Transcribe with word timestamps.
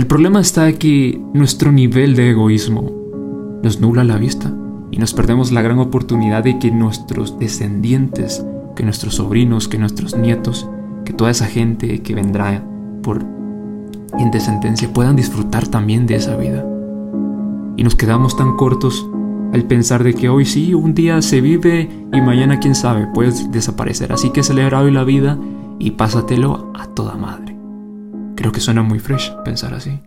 El 0.00 0.06
problema 0.06 0.40
está 0.40 0.72
que 0.72 1.20
nuestro 1.34 1.72
nivel 1.72 2.16
de 2.16 2.30
egoísmo 2.30 2.90
nos 3.62 3.82
nubla 3.82 4.02
la 4.02 4.16
vista 4.16 4.50
y 4.90 4.96
nos 4.96 5.12
perdemos 5.12 5.52
la 5.52 5.60
gran 5.60 5.78
oportunidad 5.78 6.42
de 6.42 6.58
que 6.58 6.70
nuestros 6.70 7.38
descendientes, 7.38 8.42
que 8.74 8.82
nuestros 8.82 9.16
sobrinos, 9.16 9.68
que 9.68 9.76
nuestros 9.76 10.16
nietos, 10.16 10.66
que 11.04 11.12
toda 11.12 11.30
esa 11.30 11.44
gente 11.44 12.00
que 12.00 12.14
vendrá 12.14 12.64
por 13.02 13.22
en 14.18 14.30
descendencia 14.30 14.90
puedan 14.90 15.16
disfrutar 15.16 15.68
también 15.68 16.06
de 16.06 16.14
esa 16.14 16.34
vida. 16.34 16.64
Y 17.76 17.84
nos 17.84 17.94
quedamos 17.94 18.38
tan 18.38 18.56
cortos 18.56 19.06
al 19.52 19.64
pensar 19.64 20.02
de 20.02 20.14
que 20.14 20.30
hoy 20.30 20.46
sí, 20.46 20.72
un 20.72 20.94
día 20.94 21.20
se 21.20 21.42
vive 21.42 21.90
y 22.10 22.20
mañana 22.22 22.58
quién 22.58 22.74
sabe, 22.74 23.06
puedes 23.12 23.52
desaparecer. 23.52 24.14
Así 24.14 24.30
que 24.30 24.44
celebra 24.44 24.80
hoy 24.80 24.92
la 24.92 25.04
vida 25.04 25.38
y 25.78 25.90
pásatelo 25.90 26.72
a 26.74 26.86
toda 26.86 27.16
madre. 27.16 27.49
Creo 28.40 28.52
que 28.52 28.60
suena 28.60 28.80
muy 28.82 28.98
fresh 28.98 29.34
pensar 29.44 29.74
así. 29.74 30.00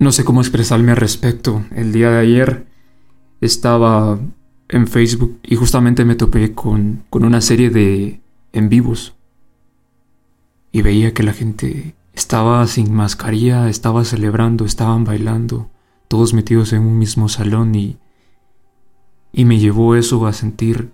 No 0.00 0.10
sé 0.10 0.24
cómo 0.24 0.40
expresarme 0.40 0.90
al 0.90 0.96
respecto. 0.96 1.64
El 1.70 1.92
día 1.92 2.10
de 2.10 2.18
ayer 2.18 2.66
estaba 3.40 4.18
en 4.68 4.86
Facebook 4.86 5.38
y 5.42 5.56
justamente 5.56 6.04
me 6.04 6.14
topé 6.14 6.54
con, 6.54 7.04
con 7.10 7.24
una 7.24 7.40
serie 7.40 7.70
de 7.70 8.20
en 8.52 8.68
vivos. 8.68 9.14
Y 10.72 10.82
veía 10.82 11.14
que 11.14 11.22
la 11.22 11.32
gente 11.32 11.94
estaba 12.12 12.66
sin 12.66 12.92
mascarilla, 12.92 13.68
estaba 13.68 14.04
celebrando, 14.04 14.64
estaban 14.64 15.04
bailando, 15.04 15.70
todos 16.08 16.34
metidos 16.34 16.72
en 16.72 16.82
un 16.82 16.98
mismo 16.98 17.28
salón 17.28 17.74
y, 17.74 17.98
y 19.32 19.44
me 19.44 19.58
llevó 19.58 19.94
eso 19.94 20.26
a 20.26 20.32
sentir 20.32 20.90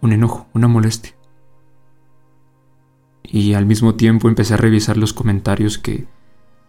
un 0.00 0.12
enojo, 0.12 0.46
una 0.52 0.68
molestia. 0.68 1.14
Y 3.22 3.54
al 3.54 3.66
mismo 3.66 3.94
tiempo 3.94 4.28
empecé 4.28 4.54
a 4.54 4.58
revisar 4.58 4.96
los 4.96 5.12
comentarios 5.12 5.78
que, 5.78 6.06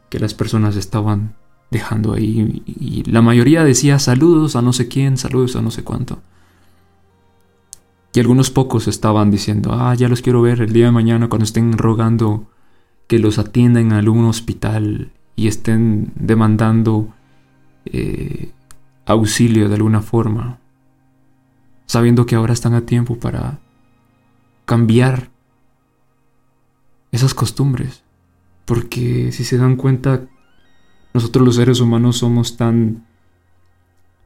que 0.09 0.19
las 0.19 0.33
personas 0.33 0.75
estaban 0.75 1.35
dejando 1.73 2.13
ahí 2.13 2.63
y 2.65 3.03
la 3.03 3.21
mayoría 3.21 3.65
decía 3.65 3.99
saludos 3.99 4.55
a 4.55 4.61
no 4.61 4.71
sé 4.71 4.87
quién, 4.87 5.17
saludos 5.17 5.57
a 5.57 5.61
no 5.61 5.71
sé 5.71 5.83
cuánto. 5.83 6.21
Y 8.13 8.19
algunos 8.19 8.51
pocos 8.51 8.87
estaban 8.87 9.31
diciendo, 9.31 9.73
ah, 9.73 9.95
ya 9.95 10.07
los 10.07 10.21
quiero 10.21 10.41
ver 10.41 10.61
el 10.61 10.71
día 10.71 10.85
de 10.85 10.91
mañana 10.91 11.29
cuando 11.29 11.45
estén 11.45 11.77
rogando 11.77 12.47
que 13.07 13.17
los 13.19 13.39
atiendan 13.39 13.87
en 13.87 13.93
algún 13.93 14.25
hospital 14.25 15.11
y 15.35 15.47
estén 15.47 16.13
demandando 16.15 17.11
eh, 17.85 18.51
auxilio 19.05 19.67
de 19.67 19.75
alguna 19.75 20.01
forma, 20.01 20.59
sabiendo 21.87 22.25
que 22.25 22.35
ahora 22.35 22.53
están 22.53 22.75
a 22.75 22.85
tiempo 22.85 23.17
para 23.17 23.59
cambiar 24.65 25.29
esas 27.11 27.33
costumbres. 27.33 28.03
Porque 28.65 29.31
si 29.31 29.43
se 29.43 29.57
dan 29.57 29.75
cuenta, 29.75 30.27
nosotros 31.13 31.45
los 31.45 31.55
seres 31.55 31.79
humanos 31.79 32.17
somos 32.17 32.57
tan, 32.57 33.05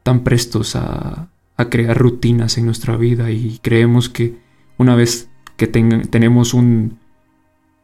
tan 0.02 0.24
prestos 0.24 0.76
a, 0.76 1.28
a 1.58 1.68
crear 1.68 1.98
rutinas 1.98 2.56
en 2.56 2.64
nuestra 2.66 2.96
vida 2.96 3.30
y 3.30 3.58
creemos 3.62 4.08
que 4.08 4.38
una 4.78 4.94
vez 4.94 5.28
que 5.56 5.66
tenemos 5.66 6.54
un, 6.54 6.98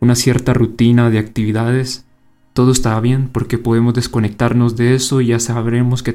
una 0.01 0.15
cierta 0.15 0.55
rutina 0.55 1.11
de 1.11 1.19
actividades, 1.19 2.07
todo 2.53 2.71
está 2.71 2.99
bien 3.01 3.29
porque 3.29 3.59
podemos 3.59 3.93
desconectarnos 3.95 4.77
de 4.77 4.95
eso 4.95 5.21
y 5.21 5.27
ya 5.27 5.41
sabremos 5.41 6.05
que, 6.05 6.15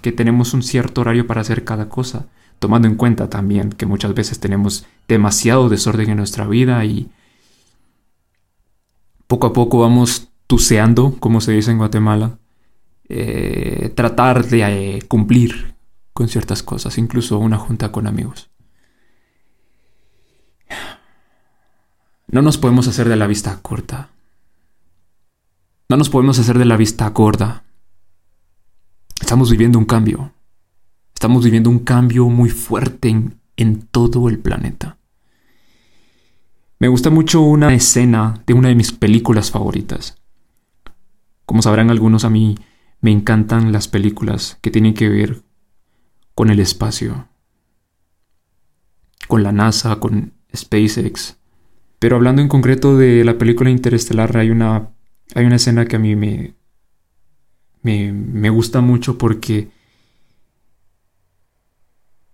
que 0.00 0.12
tenemos 0.12 0.54
un 0.54 0.62
cierto 0.62 1.02
horario 1.02 1.26
para 1.26 1.42
hacer 1.42 1.64
cada 1.64 1.90
cosa, 1.90 2.26
tomando 2.58 2.88
en 2.88 2.94
cuenta 2.94 3.28
también 3.28 3.70
que 3.70 3.84
muchas 3.84 4.14
veces 4.14 4.40
tenemos 4.40 4.86
demasiado 5.06 5.68
desorden 5.68 6.08
en 6.08 6.16
nuestra 6.16 6.46
vida 6.46 6.82
y 6.86 7.10
poco 9.26 9.48
a 9.48 9.52
poco 9.52 9.80
vamos 9.80 10.28
tuceando, 10.46 11.16
como 11.18 11.40
se 11.40 11.52
dice 11.52 11.70
en 11.70 11.78
Guatemala, 11.78 12.38
eh, 13.08 13.92
tratar 13.94 14.46
de 14.46 14.96
eh, 14.96 15.02
cumplir 15.08 15.74
con 16.12 16.28
ciertas 16.28 16.62
cosas, 16.62 16.98
incluso 16.98 17.38
una 17.38 17.58
junta 17.58 17.92
con 17.92 18.06
amigos. 18.06 18.50
No 22.28 22.42
nos 22.42 22.58
podemos 22.58 22.88
hacer 22.88 23.08
de 23.08 23.16
la 23.16 23.26
vista 23.26 23.60
corta. 23.62 24.10
No 25.88 25.96
nos 25.96 26.10
podemos 26.10 26.38
hacer 26.38 26.58
de 26.58 26.64
la 26.64 26.76
vista 26.76 27.08
gorda. 27.10 27.64
Estamos 29.20 29.50
viviendo 29.50 29.78
un 29.78 29.84
cambio. 29.84 30.32
Estamos 31.14 31.44
viviendo 31.44 31.70
un 31.70 31.78
cambio 31.78 32.28
muy 32.28 32.50
fuerte 32.50 33.14
en 33.56 33.82
todo 33.90 34.28
el 34.28 34.38
planeta. 34.38 34.98
Me 36.78 36.88
gusta 36.88 37.08
mucho 37.08 37.40
una 37.40 37.72
escena 37.72 38.42
de 38.46 38.52
una 38.52 38.68
de 38.68 38.74
mis 38.74 38.92
películas 38.92 39.50
favoritas. 39.50 40.18
Como 41.46 41.62
sabrán 41.62 41.90
algunos, 41.90 42.24
a 42.24 42.30
mí 42.30 42.56
me 43.00 43.10
encantan 43.10 43.72
las 43.72 43.88
películas 43.88 44.58
que 44.60 44.70
tienen 44.70 44.94
que 44.94 45.08
ver 45.08 45.42
con 46.34 46.50
el 46.50 46.60
espacio, 46.60 47.28
con 49.28 49.42
la 49.42 49.52
NASA, 49.52 49.96
con 49.96 50.34
SpaceX. 50.54 51.38
Pero 51.98 52.16
hablando 52.16 52.42
en 52.42 52.48
concreto 52.48 52.98
de 52.98 53.24
la 53.24 53.38
película 53.38 53.70
Interestelar, 53.70 54.36
hay 54.36 54.50
una, 54.50 54.90
hay 55.34 55.46
una 55.46 55.56
escena 55.56 55.86
que 55.86 55.96
a 55.96 56.00
mí 56.00 56.14
me, 56.14 56.54
me, 57.82 58.12
me 58.12 58.50
gusta 58.50 58.82
mucho 58.82 59.16
porque 59.16 59.70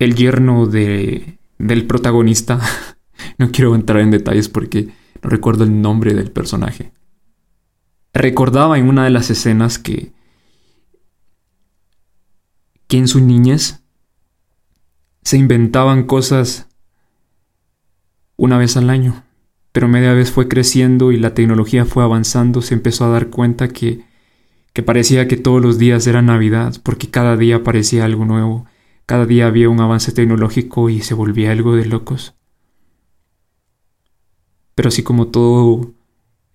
el 0.01 0.17
yerno 0.17 0.67
de, 0.67 1.39
del 1.59 1.87
protagonista 1.87 2.61
No 3.39 3.51
quiero 3.51 3.75
entrar 3.75 4.01
en 4.01 4.11
detalles 4.11 4.49
porque 4.49 4.89
no 5.23 5.31
recuerdo 5.31 5.65
el 5.65 5.81
nombre 5.81 6.15
del 6.15 6.31
personaje. 6.31 6.93
Recordaba 8.15 8.79
en 8.79 8.89
una 8.89 9.05
de 9.05 9.11
las 9.11 9.31
escenas 9.31 9.79
que, 9.79 10.13
que 12.87 12.99
en 12.99 13.09
su 13.09 13.21
niñez 13.21 13.83
se 15.23 15.39
inventaban 15.39 16.05
cosas 16.05 16.69
una 18.37 18.59
vez 18.59 18.77
al 18.77 18.91
año, 18.91 19.23
pero 19.73 19.89
media 19.89 20.13
vez 20.13 20.31
fue 20.31 20.49
creciendo 20.49 21.13
y 21.13 21.17
la 21.17 21.33
tecnología 21.33 21.87
fue 21.87 22.05
avanzando, 22.05 22.61
se 22.61 22.75
empezó 22.75 23.07
a 23.07 23.09
dar 23.09 23.31
cuenta 23.31 23.69
que, 23.69 24.05
que 24.75 24.83
parecía 24.83 25.27
que 25.27 25.37
todos 25.37 25.63
los 25.63 25.79
días 25.79 26.07
era 26.07 26.21
Navidad, 26.21 26.75
porque 26.83 27.09
cada 27.09 27.37
día 27.37 27.57
aparecía 27.57 28.05
algo 28.05 28.27
nuevo, 28.27 28.67
cada 29.07 29.25
día 29.25 29.47
había 29.47 29.71
un 29.71 29.81
avance 29.81 30.13
tecnológico 30.13 30.91
y 30.91 31.01
se 31.01 31.15
volvía 31.15 31.53
algo 31.53 31.77
de 31.77 31.87
locos. 31.87 32.35
Pero 34.75 34.89
así 34.89 35.03
como 35.03 35.29
todo 35.29 35.93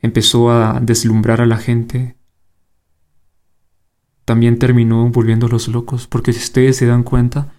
empezó 0.01 0.51
a 0.51 0.79
deslumbrar 0.79 1.41
a 1.41 1.45
la 1.45 1.57
gente, 1.57 2.15
también 4.25 4.59
terminó 4.59 5.09
volviéndolos 5.09 5.67
locos, 5.67 6.07
porque 6.07 6.33
si 6.33 6.39
ustedes 6.39 6.77
se 6.77 6.85
dan 6.85 7.03
cuenta, 7.03 7.53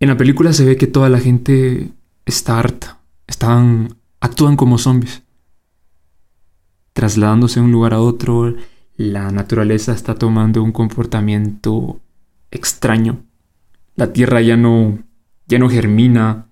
en 0.00 0.08
la 0.08 0.16
película 0.16 0.52
se 0.52 0.64
ve 0.64 0.76
que 0.76 0.86
toda 0.86 1.08
la 1.08 1.20
gente 1.20 1.92
está 2.26 2.58
harta, 2.58 2.98
están, 3.26 3.96
actúan 4.20 4.56
como 4.56 4.78
zombies, 4.78 5.22
trasladándose 6.92 7.60
de 7.60 7.66
un 7.66 7.72
lugar 7.72 7.94
a 7.94 8.00
otro, 8.00 8.54
la 8.96 9.30
naturaleza 9.30 9.92
está 9.92 10.16
tomando 10.16 10.62
un 10.62 10.72
comportamiento 10.72 12.00
extraño, 12.50 13.20
la 13.94 14.12
tierra 14.12 14.40
ya 14.40 14.56
no, 14.56 14.98
ya 15.46 15.58
no 15.58 15.70
germina, 15.70 16.46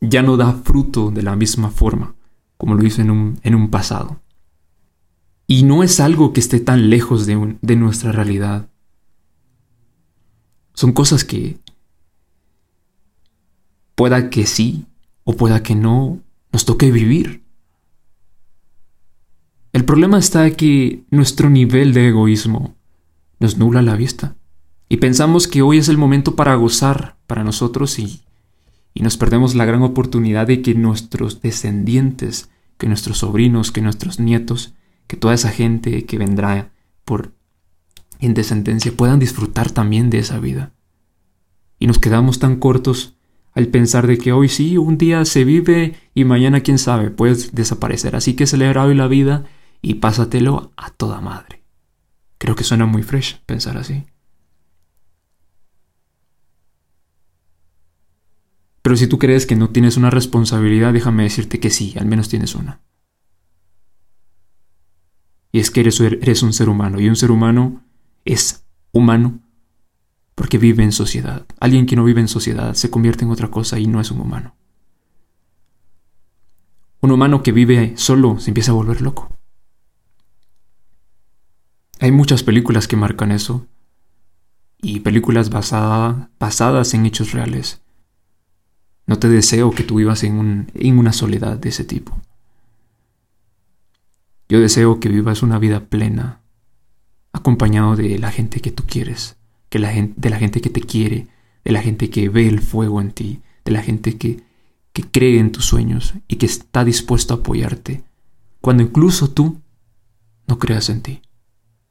ya 0.00 0.22
no 0.22 0.36
da 0.36 0.52
fruto 0.52 1.10
de 1.10 1.22
la 1.22 1.36
misma 1.36 1.70
forma 1.70 2.16
como 2.56 2.74
lo 2.74 2.84
hizo 2.84 3.02
en 3.02 3.10
un, 3.10 3.40
en 3.42 3.54
un 3.54 3.70
pasado. 3.70 4.20
Y 5.46 5.62
no 5.62 5.82
es 5.82 6.00
algo 6.00 6.32
que 6.32 6.40
esté 6.40 6.60
tan 6.60 6.90
lejos 6.90 7.26
de, 7.26 7.56
de 7.60 7.76
nuestra 7.76 8.12
realidad. 8.12 8.68
Son 10.74 10.92
cosas 10.92 11.24
que 11.24 11.58
pueda 13.94 14.28
que 14.30 14.46
sí 14.46 14.86
o 15.24 15.34
pueda 15.34 15.62
que 15.62 15.74
no 15.74 16.20
nos 16.52 16.64
toque 16.64 16.90
vivir. 16.90 17.42
El 19.72 19.84
problema 19.84 20.18
está 20.18 20.50
que 20.52 21.04
nuestro 21.10 21.50
nivel 21.50 21.92
de 21.92 22.08
egoísmo 22.08 22.74
nos 23.38 23.58
nubla 23.58 23.82
la 23.82 23.96
vista 23.96 24.36
y 24.88 24.98
pensamos 24.98 25.48
que 25.48 25.62
hoy 25.62 25.78
es 25.78 25.88
el 25.88 25.98
momento 25.98 26.36
para 26.36 26.54
gozar 26.54 27.16
para 27.26 27.44
nosotros 27.44 27.98
y 27.98 28.22
y 28.96 29.02
nos 29.02 29.18
perdemos 29.18 29.54
la 29.54 29.66
gran 29.66 29.82
oportunidad 29.82 30.46
de 30.46 30.62
que 30.62 30.74
nuestros 30.74 31.42
descendientes, 31.42 32.48
que 32.78 32.88
nuestros 32.88 33.18
sobrinos, 33.18 33.70
que 33.70 33.82
nuestros 33.82 34.18
nietos, 34.18 34.72
que 35.06 35.18
toda 35.18 35.34
esa 35.34 35.50
gente 35.50 36.06
que 36.06 36.16
vendrá 36.16 36.72
por 37.04 37.34
en 38.20 38.32
descendencia 38.32 38.90
puedan 38.96 39.18
disfrutar 39.18 39.70
también 39.70 40.08
de 40.08 40.20
esa 40.20 40.38
vida. 40.38 40.72
Y 41.78 41.88
nos 41.88 41.98
quedamos 41.98 42.38
tan 42.38 42.56
cortos 42.56 43.18
al 43.52 43.68
pensar 43.68 44.06
de 44.06 44.16
que 44.16 44.32
hoy 44.32 44.48
sí, 44.48 44.78
un 44.78 44.96
día 44.96 45.26
se 45.26 45.44
vive 45.44 45.96
y 46.14 46.24
mañana 46.24 46.62
quién 46.62 46.78
sabe, 46.78 47.10
puedes 47.10 47.54
desaparecer. 47.54 48.16
Así 48.16 48.32
que 48.32 48.46
celebra 48.46 48.84
hoy 48.84 48.94
la 48.94 49.08
vida 49.08 49.44
y 49.82 49.96
pásatelo 49.96 50.72
a 50.78 50.88
toda 50.88 51.20
madre. 51.20 51.62
Creo 52.38 52.56
que 52.56 52.64
suena 52.64 52.86
muy 52.86 53.02
fresh 53.02 53.42
pensar 53.44 53.76
así. 53.76 54.04
Pero 58.86 58.96
si 58.96 59.08
tú 59.08 59.18
crees 59.18 59.46
que 59.46 59.56
no 59.56 59.70
tienes 59.70 59.96
una 59.96 60.10
responsabilidad, 60.10 60.92
déjame 60.92 61.24
decirte 61.24 61.58
que 61.58 61.70
sí, 61.70 61.96
al 61.98 62.06
menos 62.06 62.28
tienes 62.28 62.54
una. 62.54 62.82
Y 65.50 65.58
es 65.58 65.72
que 65.72 65.80
eres, 65.80 65.98
un 66.44 66.52
ser 66.52 66.68
humano, 66.68 67.00
y 67.00 67.08
un 67.08 67.16
ser 67.16 67.32
humano 67.32 67.82
es 68.24 68.64
humano 68.92 69.40
porque 70.36 70.58
vive 70.58 70.84
en 70.84 70.92
sociedad. 70.92 71.44
Alguien 71.58 71.86
que 71.86 71.96
no 71.96 72.04
vive 72.04 72.20
en 72.20 72.28
sociedad 72.28 72.74
se 72.74 72.88
convierte 72.88 73.24
en 73.24 73.32
otra 73.32 73.50
cosa 73.50 73.76
y 73.80 73.88
no 73.88 74.00
es 74.00 74.12
un 74.12 74.20
humano. 74.20 74.54
Un 77.00 77.10
humano 77.10 77.42
que 77.42 77.50
vive 77.50 77.94
solo 77.96 78.38
se 78.38 78.50
empieza 78.50 78.70
a 78.70 78.76
volver 78.76 79.00
loco. 79.00 79.36
Hay 81.98 82.12
muchas 82.12 82.44
películas 82.44 82.86
que 82.86 82.94
marcan 82.94 83.32
eso, 83.32 83.66
y 84.80 85.00
películas 85.00 85.50
basadas 85.50 86.94
en 86.94 87.04
hechos 87.04 87.32
reales. 87.32 87.82
No 89.06 89.18
te 89.18 89.28
deseo 89.28 89.70
que 89.70 89.84
tú 89.84 89.96
vivas 89.96 90.24
en, 90.24 90.68
una 90.98 91.12
soledad 91.12 91.58
de 91.58 91.68
ese 91.68 91.84
tipo. 91.84 92.20
Yo 94.48 94.60
deseo 94.60 95.00
que 95.00 95.08
vivas 95.08 95.42
una 95.42 95.58
vida 95.58 95.80
plena, 95.80 96.40
acompañado 97.32 97.96
de 97.96 98.18
la 98.18 98.30
gente 98.30 98.60
que 98.60 98.70
tú 98.70 98.84
quieres 98.86 99.36
que 99.68 100.12
de 100.16 100.30
la 100.30 100.38
gente 100.38 100.60
que 100.60 100.70
te 100.70 100.80
quiere, 100.80 101.26
de 101.64 101.72
la 101.72 101.82
gente 101.82 102.10
que 102.10 102.28
ve 102.28 102.48
el 102.48 102.60
fuego 102.60 103.00
en 103.00 103.10
ti, 103.10 103.40
de 103.64 103.72
la 103.72 103.82
gente 103.82 104.16
que, 104.16 104.42
que 104.92 105.02
cree 105.02 105.38
en 105.38 105.52
tus 105.52 105.64
sueños 105.64 106.14
y 106.28 106.36
que 106.36 106.46
está 106.46 106.84
dispuesto 106.84 107.34
a 107.34 107.38
apoyarte, 107.38 108.04
cuando 108.60 108.82
incluso 108.82 109.30
tú 109.30 109.60
no 110.46 110.58
creas 110.58 110.88
en 110.88 111.02
ti. 111.02 111.22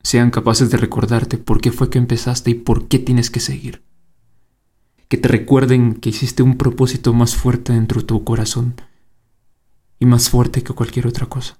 Sean 0.01 0.31
capaces 0.31 0.69
de 0.69 0.77
recordarte 0.77 1.37
por 1.37 1.61
qué 1.61 1.71
fue 1.71 1.89
que 1.89 1.97
empezaste 1.97 2.51
y 2.51 2.55
por 2.55 2.87
qué 2.87 2.99
tienes 2.99 3.29
que 3.29 3.39
seguir. 3.39 3.83
Que 5.07 5.17
te 5.17 5.27
recuerden 5.27 5.95
que 5.95 6.09
hiciste 6.09 6.43
un 6.43 6.57
propósito 6.57 7.13
más 7.13 7.35
fuerte 7.35 7.73
dentro 7.73 8.01
de 8.01 8.07
tu 8.07 8.23
corazón 8.23 8.75
y 9.99 10.05
más 10.05 10.29
fuerte 10.29 10.63
que 10.63 10.73
cualquier 10.73 11.07
otra 11.07 11.27
cosa. 11.27 11.57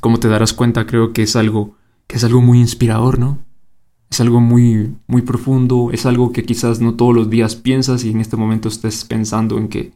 Como 0.00 0.18
te 0.18 0.28
darás 0.28 0.52
cuenta, 0.52 0.86
creo 0.86 1.12
que 1.12 1.22
es 1.22 1.36
algo 1.36 1.76
que 2.06 2.16
es 2.16 2.24
algo 2.24 2.42
muy 2.42 2.60
inspirador, 2.60 3.18
¿no? 3.18 3.38
es 4.14 4.20
algo 4.20 4.40
muy, 4.40 4.94
muy 5.08 5.22
profundo, 5.22 5.90
es 5.92 6.06
algo 6.06 6.32
que 6.32 6.44
quizás 6.44 6.80
no 6.80 6.94
todos 6.94 7.14
los 7.14 7.30
días 7.30 7.56
piensas 7.56 8.04
y 8.04 8.10
en 8.10 8.20
este 8.20 8.36
momento 8.36 8.68
estés 8.68 9.04
pensando 9.04 9.58
en 9.58 9.68
que 9.68 9.92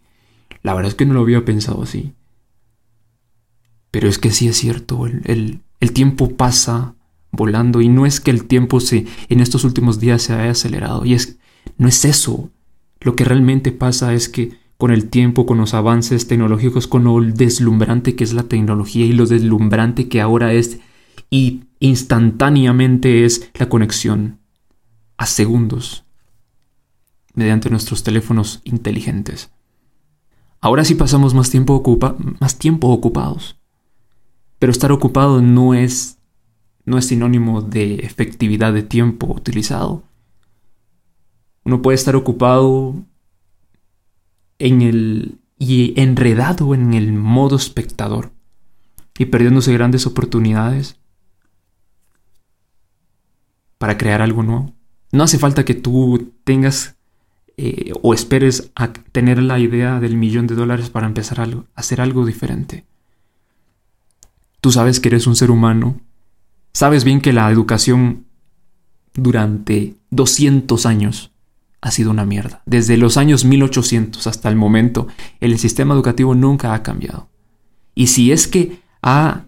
la 0.63 0.75
verdad 0.75 0.91
es 0.91 0.97
que 0.97 1.07
no 1.07 1.15
lo 1.15 1.21
había 1.21 1.45
pensado 1.45 1.83
así. 1.83 2.15
Pero 3.91 4.09
es 4.09 4.19
que 4.19 4.33
sí 4.33 4.49
es 4.49 4.57
cierto, 4.57 5.07
el, 5.07 5.63
el, 5.81 5.93
tiempo 5.93 6.37
pasa 6.37 6.95
volando 7.31 7.81
y 7.81 7.89
no 7.89 8.07
es 8.07 8.21
que 8.21 8.31
el 8.33 8.45
tiempo 8.45 8.81
se, 8.81 9.07
en 9.29 9.41
estos 9.41 9.65
últimos 9.65 10.01
días 10.01 10.23
se 10.23 10.35
haya 10.35 10.51
acelerado 10.51 11.05
y 11.05 11.15
es, 11.15 11.39
no 11.77 11.89
es 11.89 12.05
eso. 12.05 12.51
Lo 13.01 13.15
que 13.17 13.25
realmente 13.25 13.73
pasa 13.73 14.15
es 14.15 14.29
que 14.29 14.59
con 14.77 14.93
el 14.93 15.09
tiempo, 15.11 15.45
con 15.45 15.59
los 15.59 15.75
avances 15.75 16.29
tecnológicos, 16.29 16.87
con 16.87 17.05
lo 17.05 17.21
deslumbrante 17.21 18.15
que 18.15 18.25
es 18.25 18.33
la 18.33 18.45
tecnología 18.45 19.05
y 19.05 19.13
lo 19.13 19.27
deslumbrante 19.27 20.09
que 20.09 20.21
ahora 20.21 20.53
es 20.53 20.79
y 21.31 21.65
instantáneamente 21.81 23.25
es 23.25 23.51
la 23.55 23.69
conexión 23.69 24.39
a 25.17 25.27
segundos 25.27 26.05
mediante 27.35 27.71
nuestros 27.71 28.03
teléfonos 28.03 28.61
inteligentes. 28.65 29.51
Ahora 30.61 30.85
sí 30.85 30.95
pasamos 30.95 31.35
más 31.35 31.51
tiempo, 31.51 31.83
más 32.41 32.59
tiempo 32.59 32.89
ocupados. 32.89 33.57
Pero 34.59 34.73
estar 34.73 34.91
ocupado 34.91 35.41
no 35.41 35.75
es, 35.75 36.19
no 36.85 36.99
es 36.99 37.07
sinónimo 37.07 37.63
de 37.63 37.97
efectividad 37.97 38.73
de 38.73 38.83
tiempo 38.83 39.27
utilizado. 39.29 40.03
Uno 41.69 41.83
puede 41.83 41.97
estar 41.97 42.17
ocupado 42.17 42.95
en 44.59 44.81
el 44.81 45.39
y 45.59 45.93
enredado 46.01 46.75
en 46.75 46.95
el 46.95 47.13
modo 47.13 47.57
espectador 47.57 48.33
y 49.19 49.27
perdiéndose 49.27 49.75
grandes 49.75 50.07
oportunidades 50.07 50.97
para 53.77 53.99
crear 53.99 54.23
algo 54.23 54.43
nuevo. 54.43 54.73
No 55.13 55.25
hace 55.25 55.39
falta 55.39 55.67
que 55.67 55.75
tú 55.75 56.33
tengas 56.43 56.97
eh, 57.59 57.93
o 58.01 58.15
esperes 58.15 58.71
a 58.75 58.95
tener 58.95 59.43
la 59.43 59.59
idea 59.59 60.01
del 60.01 60.17
millón 60.17 60.47
de 60.47 60.55
dólares 60.55 60.89
para 60.89 61.07
empezar 61.07 61.39
a 61.43 61.49
hacer 61.75 62.01
algo 62.01 62.25
diferente. 62.25 62.87
Tú 64.63 64.73
sabes 64.73 65.01
que 65.01 65.09
eres 65.09 65.27
un 65.27 65.37
ser 65.37 65.51
humano, 65.51 66.01
sabes 66.73 67.05
bien 67.05 67.21
que 67.21 67.35
la 67.35 67.51
educación 67.51 68.25
durante 69.13 69.97
200 70.09 70.87
años 70.87 71.31
ha 71.81 71.91
sido 71.91 72.11
una 72.11 72.25
mierda. 72.25 72.63
Desde 72.67 72.97
los 72.97 73.17
años 73.17 73.45
1800 73.45 74.27
hasta 74.27 74.49
el 74.49 74.57
momento, 74.57 75.07
el 75.41 75.59
sistema 75.59 75.95
educativo 75.95 76.35
nunca 76.35 76.75
ha 76.75 76.83
cambiado. 76.83 77.29
Y 77.95 78.09
si 78.09 78.33
es 78.33 78.49
que 78.49 78.81
ha, 79.03 79.45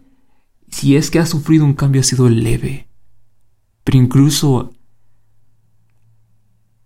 si 0.69 0.97
es 0.97 1.11
que 1.11 1.19
ha 1.19 1.27
sufrido 1.27 1.65
un 1.65 1.75
cambio, 1.75 2.01
ha 2.01 2.05
sido 2.05 2.29
leve 2.29 2.91
pero 3.85 3.99
incluso 3.99 4.73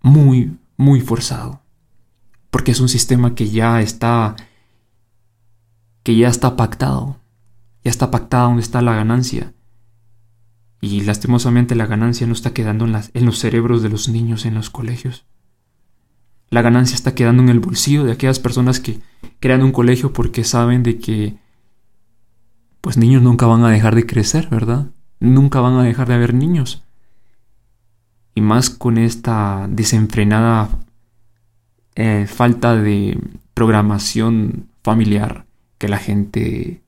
muy, 0.01 0.57
muy 0.77 1.01
forzado. 1.01 1.61
Porque 2.49 2.71
es 2.71 2.79
un 2.79 2.89
sistema 2.89 3.35
que 3.35 3.49
ya 3.49 3.81
está, 3.81 4.35
que 6.03 6.15
ya 6.15 6.29
está 6.29 6.55
pactado. 6.55 7.19
Ya 7.83 7.91
está 7.91 8.09
pactado 8.11 8.47
donde 8.47 8.63
está 8.63 8.81
la 8.81 8.95
ganancia. 8.95 9.53
Y 10.81 11.01
lastimosamente 11.01 11.75
la 11.75 11.85
ganancia 11.85 12.27
no 12.27 12.33
está 12.33 12.53
quedando 12.53 12.85
en 12.85 13.25
los 13.25 13.39
cerebros 13.39 13.83
de 13.83 13.89
los 13.89 14.09
niños 14.09 14.45
en 14.45 14.55
los 14.55 14.69
colegios. 14.69 15.25
La 16.49 16.61
ganancia 16.61 16.95
está 16.95 17.15
quedando 17.15 17.43
en 17.43 17.49
el 17.49 17.59
bolsillo 17.59 18.03
de 18.03 18.11
aquellas 18.11 18.39
personas 18.39 18.79
que 18.79 18.99
crean 19.39 19.63
un 19.63 19.71
colegio 19.71 20.13
porque 20.13 20.43
saben 20.43 20.83
de 20.83 20.97
que 20.99 21.37
pues 22.81 22.97
niños 22.97 23.21
nunca 23.21 23.47
van 23.47 23.63
a 23.63 23.69
dejar 23.69 23.95
de 23.95 24.05
crecer, 24.05 24.47
¿verdad? 24.49 24.87
Nunca 25.19 25.59
van 25.59 25.75
a 25.75 25.83
dejar 25.83 26.07
de 26.07 26.13
haber 26.13 26.33
niños 26.33 26.83
y 28.35 28.41
más 28.41 28.69
con 28.69 28.97
esta 28.97 29.67
desenfrenada 29.69 30.69
eh, 31.95 32.27
falta 32.27 32.75
de 32.75 33.17
programación 33.53 34.67
familiar 34.83 35.45
que 35.77 35.87
la 35.87 35.97
gente 35.97 36.83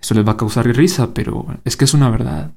eso 0.00 0.14
les 0.14 0.26
va 0.26 0.32
a 0.32 0.36
causar 0.36 0.66
risa, 0.66 1.12
pero 1.12 1.46
es 1.64 1.76
que 1.76 1.84
es 1.84 1.94
una 1.94 2.08
verdad. 2.08 2.52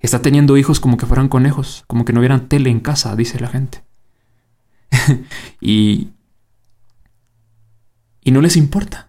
Está 0.00 0.22
teniendo 0.22 0.56
hijos 0.56 0.80
como 0.80 0.96
que 0.96 1.06
fueran 1.06 1.28
conejos, 1.28 1.84
como 1.86 2.04
que 2.04 2.12
no 2.12 2.20
hubieran 2.20 2.48
tele 2.48 2.70
en 2.70 2.80
casa, 2.80 3.14
dice 3.14 3.38
la 3.40 3.48
gente. 3.48 3.82
y 5.60 6.08
y 8.28 8.30
no 8.30 8.42
les 8.42 8.58
importa. 8.58 9.08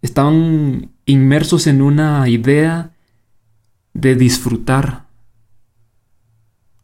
Están 0.00 0.92
inmersos 1.06 1.66
en 1.66 1.82
una 1.82 2.28
idea 2.28 2.92
de 3.94 4.14
disfrutar 4.14 5.06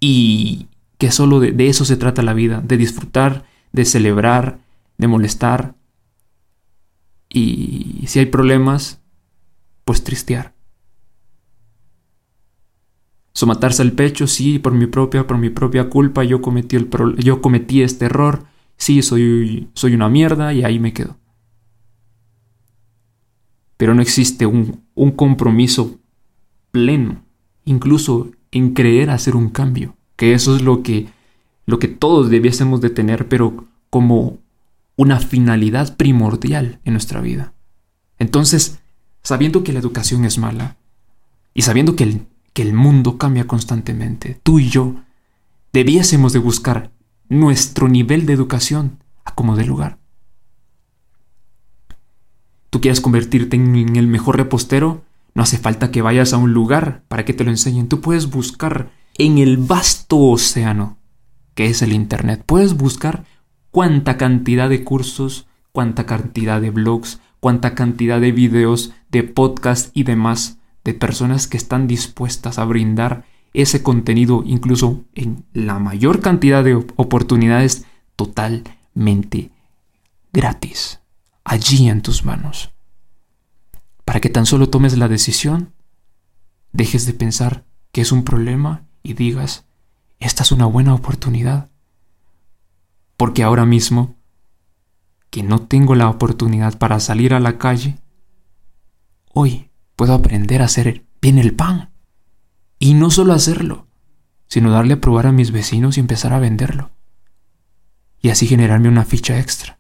y 0.01 0.67
que 0.99 1.13
solo 1.13 1.39
de, 1.39 1.69
eso 1.69 1.85
se 1.85 1.97
trata 1.97 2.23
la 2.23 2.35
vida, 2.35 2.61
de 2.61 2.77
disfrutar, 2.77 3.45
de 3.71 3.85
celebrar, 3.85 4.59
de 4.99 5.07
molestar. 5.07 5.77
Y 7.29 8.03
si 8.09 8.19
hay 8.19 8.27
problemas, 8.27 9.01
pues 9.85 10.03
tristear. 10.03 10.55
Somatarse 13.43 13.83
el 13.83 13.91
pecho, 13.91 14.29
sí, 14.29 14.61
por 14.61 14.73
mi 14.73 14.87
propia, 14.87 15.27
por 15.27 15.37
mi 15.37 15.51
propia 15.51 15.91
culpa, 15.91 16.23
yo 16.23 16.41
cometí, 16.41 16.77
el 16.77 16.89
yo 17.19 17.43
cometí 17.43 17.83
este 17.83 18.05
error, 18.05 18.45
sí, 18.77 19.03
soy, 19.03 19.69
soy 19.75 19.97
una 19.97 20.09
mierda 20.09 20.55
y 20.55 20.63
ahí 20.63 20.79
me 20.79 20.93
quedo. 20.93 21.17
Pero 23.77 23.97
no 23.97 24.01
existe 24.01 24.47
un, 24.47 24.85
un 24.95 25.11
compromiso 25.11 25.99
pleno, 26.71 27.25
incluso 27.65 28.31
en 28.53 28.75
creer 28.75 29.11
hacer 29.11 29.35
un 29.35 29.49
cambio, 29.49 29.97
que 30.15 30.35
eso 30.35 30.55
es 30.55 30.63
lo 30.63 30.85
que, 30.85 31.09
lo 31.67 31.81
que 31.81 31.89
todos 31.89 32.31
debiésemos 32.31 32.81
de 32.81 32.91
tener, 32.91 33.27
pero 33.27 33.65
como 33.91 34.39
una 34.95 35.19
finalidad 35.19 35.97
primordial 35.97 36.79
en 36.85 36.93
nuestra 36.93 37.21
vida. 37.21 37.55
Entonces, 38.21 38.79
sabiendo 39.25 39.65
que 39.65 39.73
la 39.73 39.81
educación 39.81 40.25
es 40.25 40.39
mala 40.39 40.77
y 41.55 41.63
sabiendo 41.63 41.97
que 41.97 42.05
el, 42.05 42.27
que 42.53 42.63
el 42.63 42.73
mundo 42.73 43.19
cambia 43.19 43.47
constantemente, 43.47 44.41
tú 44.43 44.59
y 44.59 44.69
yo 44.69 44.97
debiésemos 45.73 46.33
de 46.33 46.39
buscar 46.39 46.91
nuestro 47.29 47.89
nivel 47.89 48.27
de 48.27 48.35
educación 48.35 48.99
a 49.25 49.35
como 49.35 49.57
de 49.57 49.65
lugar. 49.65 49.99
¿Tú 52.71 52.81
quieres 52.81 53.01
convertirte 53.01 53.57
en 53.57 53.97
el 53.97 54.07
mejor 54.07 54.37
repostero? 54.37 55.03
No 55.35 55.43
hace 55.43 55.59
falta 55.59 55.91
que 55.91 56.03
vayas 56.03 56.33
a 56.33 56.39
un 56.39 56.53
lugar 56.53 57.05
para 57.09 57.25
que 57.25 57.33
te 57.33 57.45
lo 57.45 57.51
enseñen. 57.51 57.89
Tú 57.89 58.01
puedes 58.01 58.31
buscar 58.31 58.91
en 59.17 59.39
el 59.39 59.57
vasto 59.57 60.19
océano 60.19 60.99
que 61.55 61.67
es 61.67 61.83
el 61.83 61.93
Internet. 61.93 62.43
Puedes 62.47 62.77
buscar 62.77 63.25
cuánta 63.71 64.17
cantidad 64.17 64.69
de 64.69 64.85
cursos, 64.85 65.47
cuánta 65.73 66.07
cantidad 66.07 66.61
de 66.61 66.71
blogs, 66.71 67.21
cuánta 67.41 67.75
cantidad 67.75 68.21
de 68.21 68.33
videos, 68.33 68.93
de 69.11 69.23
podcasts 69.23 69.91
y 69.95 70.05
demás 70.05 70.59
de 70.85 70.95
personas 70.95 71.47
que 71.47 71.57
están 71.57 71.87
dispuestas 71.87 72.59
a 72.59 72.65
brindar 72.65 73.25
ese 73.55 73.83
contenido 73.83 74.43
incluso 74.47 75.05
en 75.15 75.45
la 75.53 75.79
mayor 75.79 76.21
cantidad 76.21 76.65
de 76.65 76.75
oportunidades 76.75 77.85
totalmente 78.17 79.51
gratis, 80.33 81.01
allí 81.45 81.89
en 81.89 82.03
tus 82.03 82.25
manos. 82.25 82.71
Para 84.05 84.21
que 84.21 84.31
tan 84.31 84.47
solo 84.47 84.69
tomes 84.69 84.97
la 84.97 85.09
decisión, 85.09 85.73
dejes 86.73 87.07
de 87.07 87.13
pensar 87.13 87.65
que 87.93 88.01
es 88.01 88.11
un 88.11 88.25
problema 88.25 88.87
y 89.03 89.13
digas, 89.13 89.67
esta 90.19 90.43
es 90.43 90.53
una 90.53 90.67
buena 90.67 90.95
oportunidad. 90.95 91.71
Porque 93.17 93.43
ahora 93.43 93.67
mismo, 93.67 94.17
que 95.31 95.43
no 95.43 95.61
tengo 95.67 95.95
la 95.95 96.09
oportunidad 96.09 96.79
para 96.79 97.01
salir 97.01 97.35
a 97.35 97.41
la 97.41 97.59
calle, 97.59 97.99
hoy 99.33 99.71
puedo 100.03 100.15
aprender 100.15 100.63
a 100.63 100.65
hacer 100.65 101.07
bien 101.21 101.39
el 101.39 101.55
pan. 101.55 101.93
Y 102.81 102.95
no 102.95 103.09
solo 103.09 103.35
hacerlo, 103.35 103.87
sino 104.49 104.73
darle 104.73 104.95
a 104.95 105.01
probar 105.01 105.29
a 105.29 105.33
mis 105.33 105.53
vecinos 105.53 105.97
y 105.97 106.01
empezar 106.01 106.33
a 106.33 106.41
venderlo. 106.41 106.91
Y 108.21 108.31
así 108.31 108.49
generarme 108.49 108.89
una 108.89 109.05
ficha 109.05 109.39
extra. 109.39 109.79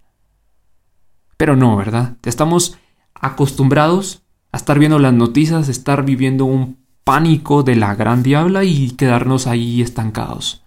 Pero 1.37 1.57
no, 1.57 1.76
¿verdad? 1.76 2.19
Estamos 2.23 2.79
acostumbrados 3.14 4.23
a 4.52 4.59
estar 4.59 4.79
viendo 4.79 5.00
las 5.00 5.12
noticias, 5.12 5.69
estar 5.69 6.05
viviendo 6.05 6.45
un 6.45 6.79
pánico 7.02 7.64
de 7.64 7.75
la 7.75 7.97
gran 7.97 8.23
diabla 8.23 8.62
y 8.62 8.93
quedarnos 8.93 9.49
ahí 9.49 9.83
estancados. 9.83 10.62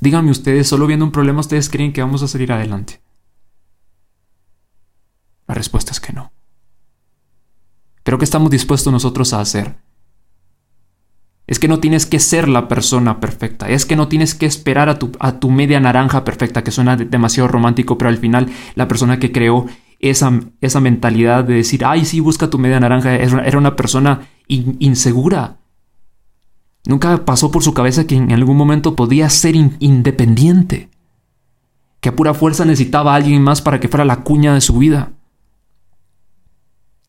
Díganme 0.00 0.30
ustedes, 0.30 0.66
solo 0.66 0.86
viendo 0.86 1.04
un 1.04 1.12
problema, 1.12 1.40
¿ustedes 1.40 1.68
creen 1.68 1.92
que 1.92 2.00
vamos 2.00 2.22
a 2.22 2.28
salir 2.28 2.50
adelante? 2.50 3.02
La 5.46 5.54
respuesta 5.54 5.92
es 5.92 6.00
que 6.00 6.14
no. 6.14 6.32
Pero 8.06 8.18
¿qué 8.18 8.24
estamos 8.24 8.52
dispuestos 8.52 8.92
nosotros 8.92 9.32
a 9.32 9.40
hacer? 9.40 9.74
Es 11.48 11.58
que 11.58 11.66
no 11.66 11.80
tienes 11.80 12.06
que 12.06 12.20
ser 12.20 12.48
la 12.48 12.68
persona 12.68 13.18
perfecta, 13.18 13.68
es 13.68 13.84
que 13.84 13.96
no 13.96 14.06
tienes 14.06 14.36
que 14.36 14.46
esperar 14.46 14.88
a 14.88 15.40
tu, 15.40 15.50
media 15.50 15.80
naranja 15.80 16.22
perfecta, 16.22 16.62
que 16.62 16.70
suena 16.70 16.94
demasiado 16.94 17.48
romántico, 17.48 17.98
pero 17.98 18.08
al 18.08 18.18
final 18.18 18.48
la 18.76 18.86
persona 18.86 19.18
que 19.18 19.32
creó 19.32 19.66
esa, 19.98 20.38
esa 20.60 20.80
mentalidad 20.80 21.42
de 21.42 21.54
decir, 21.54 21.84
ay, 21.84 22.04
sí, 22.04 22.20
busca 22.20 22.48
tu 22.48 22.60
media 22.60 22.78
naranja, 22.78 23.12
era 23.16 23.58
una 23.58 23.74
persona 23.74 24.28
insegura. 24.46 25.56
Nunca 26.84 27.24
pasó 27.24 27.50
por 27.50 27.64
su 27.64 27.74
cabeza 27.74 28.06
que 28.06 28.14
en 28.14 28.30
algún 28.30 28.56
momento 28.56 28.94
podía 28.94 29.28
ser 29.30 29.56
independiente, 29.56 30.90
que 31.98 32.10
a 32.10 32.14
pura 32.14 32.34
fuerza 32.34 32.64
necesitaba 32.64 33.14
a 33.14 33.16
alguien 33.16 33.42
más 33.42 33.62
para 33.62 33.80
que 33.80 33.88
fuera 33.88 34.04
la 34.04 34.22
cuña 34.22 34.54
de 34.54 34.60
su 34.60 34.78
vida. 34.78 35.15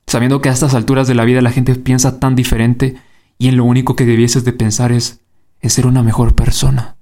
Sabiendo 0.07 0.41
que 0.41 0.49
a 0.49 0.53
estas 0.53 0.73
alturas 0.73 1.07
de 1.07 1.15
la 1.15 1.25
vida 1.25 1.41
la 1.41 1.51
gente 1.51 1.75
piensa 1.75 2.19
tan 2.19 2.35
diferente 2.35 2.95
y 3.37 3.49
en 3.49 3.57
lo 3.57 3.65
único 3.65 3.95
que 3.95 4.05
debieses 4.05 4.45
de 4.45 4.53
pensar 4.53 4.91
es 4.93 5.21
ser 5.61 5.85
una 5.85 6.01
mejor 6.01 6.33
persona. 6.33 6.95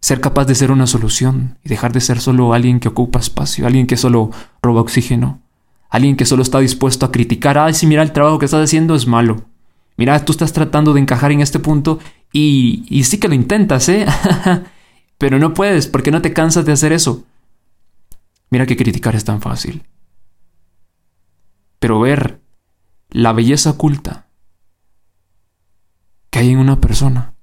Ser 0.00 0.20
capaz 0.20 0.46
de 0.46 0.54
ser 0.54 0.70
una 0.70 0.86
solución 0.86 1.58
y 1.62 1.68
dejar 1.68 1.92
de 1.92 2.00
ser 2.00 2.20
solo 2.20 2.52
alguien 2.52 2.80
que 2.80 2.88
ocupa 2.88 3.18
espacio, 3.18 3.66
alguien 3.66 3.86
que 3.86 3.96
solo 3.96 4.30
roba 4.62 4.80
oxígeno, 4.80 5.40
alguien 5.90 6.16
que 6.16 6.26
solo 6.26 6.42
está 6.42 6.58
dispuesto 6.58 7.06
a 7.06 7.12
criticar, 7.12 7.58
ay, 7.58 7.74
si 7.74 7.86
mira 7.86 8.02
el 8.02 8.12
trabajo 8.12 8.38
que 8.38 8.46
estás 8.46 8.64
haciendo 8.64 8.94
es 8.94 9.06
malo. 9.06 9.44
Mira, 9.96 10.24
tú 10.24 10.32
estás 10.32 10.52
tratando 10.52 10.92
de 10.92 11.00
encajar 11.00 11.32
en 11.32 11.40
este 11.40 11.58
punto 11.58 12.00
y, 12.32 12.84
y 12.88 13.04
sí 13.04 13.18
que 13.18 13.28
lo 13.28 13.34
intentas, 13.34 13.88
¿eh? 13.88 14.06
Pero 15.18 15.38
no 15.38 15.54
puedes, 15.54 15.86
porque 15.86 16.10
no 16.10 16.20
te 16.20 16.32
cansas 16.32 16.66
de 16.66 16.72
hacer 16.72 16.92
eso. 16.92 17.24
Mira 18.50 18.66
que 18.66 18.76
criticar 18.76 19.14
es 19.14 19.24
tan 19.24 19.40
fácil. 19.40 19.84
Pero 21.84 22.00
ver 22.00 22.40
la 23.10 23.34
belleza 23.34 23.68
oculta 23.68 24.30
que 26.30 26.38
hay 26.38 26.48
en 26.48 26.58
una 26.58 26.80
persona 26.80 27.34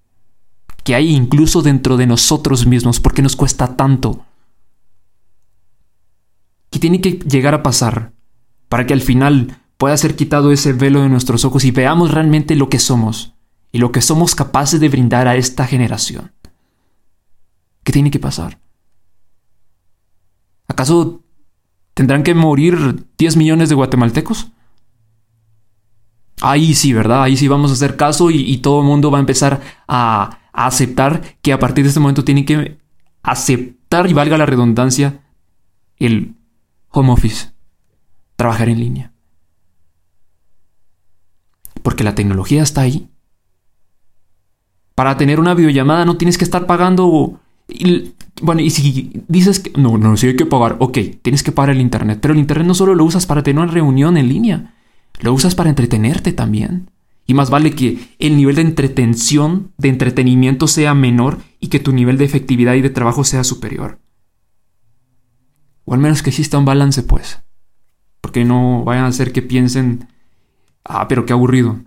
que 0.83 0.95
hay 0.95 1.13
incluso 1.13 1.61
dentro 1.61 1.95
de 1.95 2.07
nosotros 2.07 2.65
mismos, 2.65 2.99
porque 2.99 3.21
nos 3.21 3.35
cuesta 3.35 3.75
tanto. 3.75 4.25
¿Qué 6.71 6.79
tiene 6.79 7.01
que 7.01 7.19
llegar 7.19 7.53
a 7.53 7.61
pasar 7.61 8.13
para 8.67 8.87
que 8.87 8.93
al 8.93 9.01
final 9.01 9.59
pueda 9.77 9.95
ser 9.95 10.15
quitado 10.15 10.51
ese 10.51 10.73
velo 10.73 11.03
de 11.03 11.09
nuestros 11.09 11.45
ojos 11.45 11.63
y 11.63 11.69
veamos 11.69 12.09
realmente 12.09 12.55
lo 12.55 12.67
que 12.67 12.79
somos 12.79 13.35
y 13.71 13.77
lo 13.77 13.91
que 13.91 14.01
somos 14.01 14.33
capaces 14.33 14.79
de 14.79 14.89
brindar 14.89 15.27
a 15.27 15.35
esta 15.35 15.67
generación? 15.67 16.31
¿Qué 17.83 17.91
tiene 17.91 18.09
que 18.09 18.17
pasar? 18.17 18.59
¿Acaso 20.67 21.21
tendrán 21.93 22.23
que 22.23 22.33
morir 22.33 23.05
10 23.17 23.37
millones 23.37 23.69
de 23.69 23.75
guatemaltecos? 23.75 24.51
Ahí 26.41 26.73
sí, 26.73 26.93
¿verdad? 26.93 27.23
Ahí 27.23 27.37
sí 27.37 27.47
vamos 27.47 27.71
a 27.71 27.75
hacer 27.75 27.95
caso 27.95 28.31
y, 28.31 28.57
todo 28.57 28.81
el 28.81 28.87
mundo 28.87 29.11
va 29.11 29.19
a 29.19 29.21
empezar 29.21 29.61
a, 29.87 30.39
a 30.53 30.65
aceptar 30.65 31.37
que 31.41 31.53
a 31.53 31.59
partir 31.59 31.83
de 31.83 31.89
este 31.89 31.99
momento 31.99 32.23
tienen 32.23 32.45
que 32.45 32.79
aceptar, 33.21 34.09
y 34.09 34.13
valga 34.13 34.37
la 34.37 34.45
redundancia, 34.45 35.21
el 35.97 36.35
home 36.89 37.11
office, 37.11 37.51
trabajar 38.35 38.69
en 38.69 38.79
línea. 38.79 39.11
Porque 41.83 42.03
la 42.03 42.15
tecnología 42.15 42.63
está 42.63 42.81
ahí. 42.81 43.09
Para 44.95 45.17
tener 45.17 45.39
una 45.39 45.53
videollamada 45.53 46.05
no 46.05 46.17
tienes 46.17 46.37
que 46.37 46.45
estar 46.45 46.65
pagando... 46.65 47.40
bueno, 48.41 48.61
y 48.61 48.69
si 48.69 49.23
dices 49.27 49.59
que... 49.59 49.71
No, 49.79 49.97
no, 49.97 50.17
si 50.17 50.27
hay 50.27 50.35
que 50.35 50.45
pagar. 50.45 50.77
Ok, 50.79 50.97
tienes 51.21 51.43
que 51.43 51.51
pagar 51.51 51.71
el 51.71 51.81
Internet. 51.81 52.19
Pero 52.21 52.33
el 52.33 52.39
Internet 52.39 52.67
no 52.67 52.73
solo 52.73 52.95
lo 52.95 53.05
usas 53.05 53.25
para 53.25 53.43
tener 53.43 53.61
una 53.61 53.71
reunión 53.71 54.17
en 54.17 54.29
línea. 54.29 54.75
Lo 55.19 55.33
usas 55.33 55.55
para 55.55 55.69
entretenerte 55.69 56.33
también. 56.33 56.89
Y 57.27 57.33
más 57.33 57.49
vale 57.49 57.71
que 57.71 57.99
el 58.19 58.35
nivel 58.35 58.55
de 58.55 58.63
entretención, 58.63 59.71
de 59.77 59.89
entretenimiento 59.89 60.67
sea 60.67 60.93
menor 60.93 61.37
y 61.59 61.67
que 61.67 61.79
tu 61.79 61.93
nivel 61.93 62.17
de 62.17 62.25
efectividad 62.25 62.73
y 62.73 62.81
de 62.81 62.89
trabajo 62.89 63.23
sea 63.23 63.43
superior. 63.43 63.99
O 65.85 65.93
al 65.93 65.99
menos 65.99 66.23
que 66.23 66.31
exista 66.31 66.57
un 66.57 66.65
balance, 66.65 67.03
pues. 67.03 67.39
Porque 68.19 68.43
no 68.43 68.83
vayan 68.83 69.05
a 69.05 69.07
hacer 69.07 69.31
que 69.31 69.41
piensen, 69.41 70.07
ah, 70.83 71.07
pero 71.07 71.25
qué 71.25 71.33
aburrido. 71.33 71.79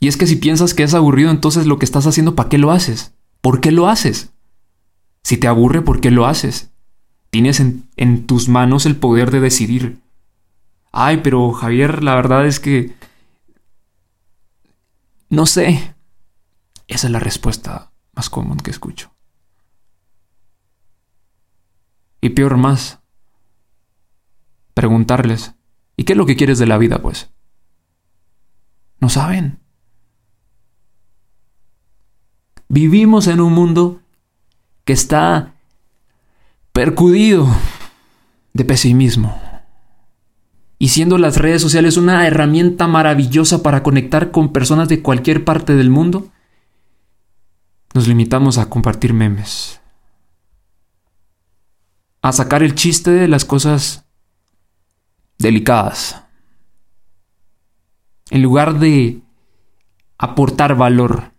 Y 0.00 0.08
es 0.08 0.16
que 0.16 0.26
si 0.26 0.36
piensas 0.36 0.74
que 0.74 0.82
es 0.82 0.92
aburrido, 0.92 1.30
entonces 1.30 1.66
lo 1.66 1.78
que 1.78 1.86
estás 1.86 2.06
haciendo, 2.06 2.34
¿para 2.34 2.48
qué 2.48 2.58
lo 2.58 2.70
haces? 2.70 3.13
¿Por 3.44 3.60
qué 3.60 3.72
lo 3.72 3.90
haces? 3.90 4.32
Si 5.22 5.36
te 5.36 5.48
aburre, 5.48 5.82
¿por 5.82 6.00
qué 6.00 6.10
lo 6.10 6.24
haces? 6.24 6.70
Tienes 7.28 7.60
en, 7.60 8.26
tus 8.26 8.48
manos 8.48 8.86
el 8.86 8.96
poder 8.96 9.30
de 9.30 9.40
decidir. 9.40 10.00
Ay, 10.92 11.20
pero 11.22 11.52
Javier, 11.52 12.02
la 12.02 12.14
verdad 12.14 12.46
es 12.46 12.58
que 12.58 12.94
no 15.28 15.44
sé. 15.44 15.94
Esa 16.88 17.06
es 17.06 17.10
la 17.10 17.18
respuesta 17.18 17.92
más 18.14 18.30
común 18.30 18.56
que 18.56 18.70
escucho. 18.70 19.12
Y 22.22 22.30
peor 22.30 22.56
más, 22.56 23.00
preguntarles, 24.72 25.52
¿y 25.98 26.04
qué 26.04 26.14
es 26.14 26.16
lo 26.16 26.24
que 26.24 26.36
quieres 26.36 26.58
de 26.58 26.66
la 26.66 26.78
vida, 26.78 27.02
pues? 27.02 27.28
No 29.00 29.10
saben. 29.10 29.63
Vivimos 32.74 33.28
en 33.28 33.40
un 33.40 33.52
mundo 33.52 34.00
que 34.84 34.94
está 34.94 35.54
percudido 36.72 37.46
de 38.52 38.64
pesimismo. 38.64 39.40
Y 40.80 40.88
siendo 40.88 41.16
las 41.16 41.36
redes 41.36 41.62
sociales 41.62 41.96
una 41.96 42.26
herramienta 42.26 42.88
maravillosa 42.88 43.62
para 43.62 43.84
conectar 43.84 44.32
con 44.32 44.52
personas 44.52 44.88
de 44.88 45.02
cualquier 45.02 45.44
parte 45.44 45.76
del 45.76 45.88
mundo, 45.88 46.32
nos 47.94 48.08
limitamos 48.08 48.58
a 48.58 48.68
compartir 48.68 49.14
memes, 49.14 49.80
a 52.22 52.32
sacar 52.32 52.64
el 52.64 52.74
chiste 52.74 53.12
de 53.12 53.28
las 53.28 53.44
cosas 53.44 54.04
delicadas, 55.38 56.24
en 58.30 58.42
lugar 58.42 58.80
de 58.80 59.22
aportar 60.18 60.74
valor 60.74 61.33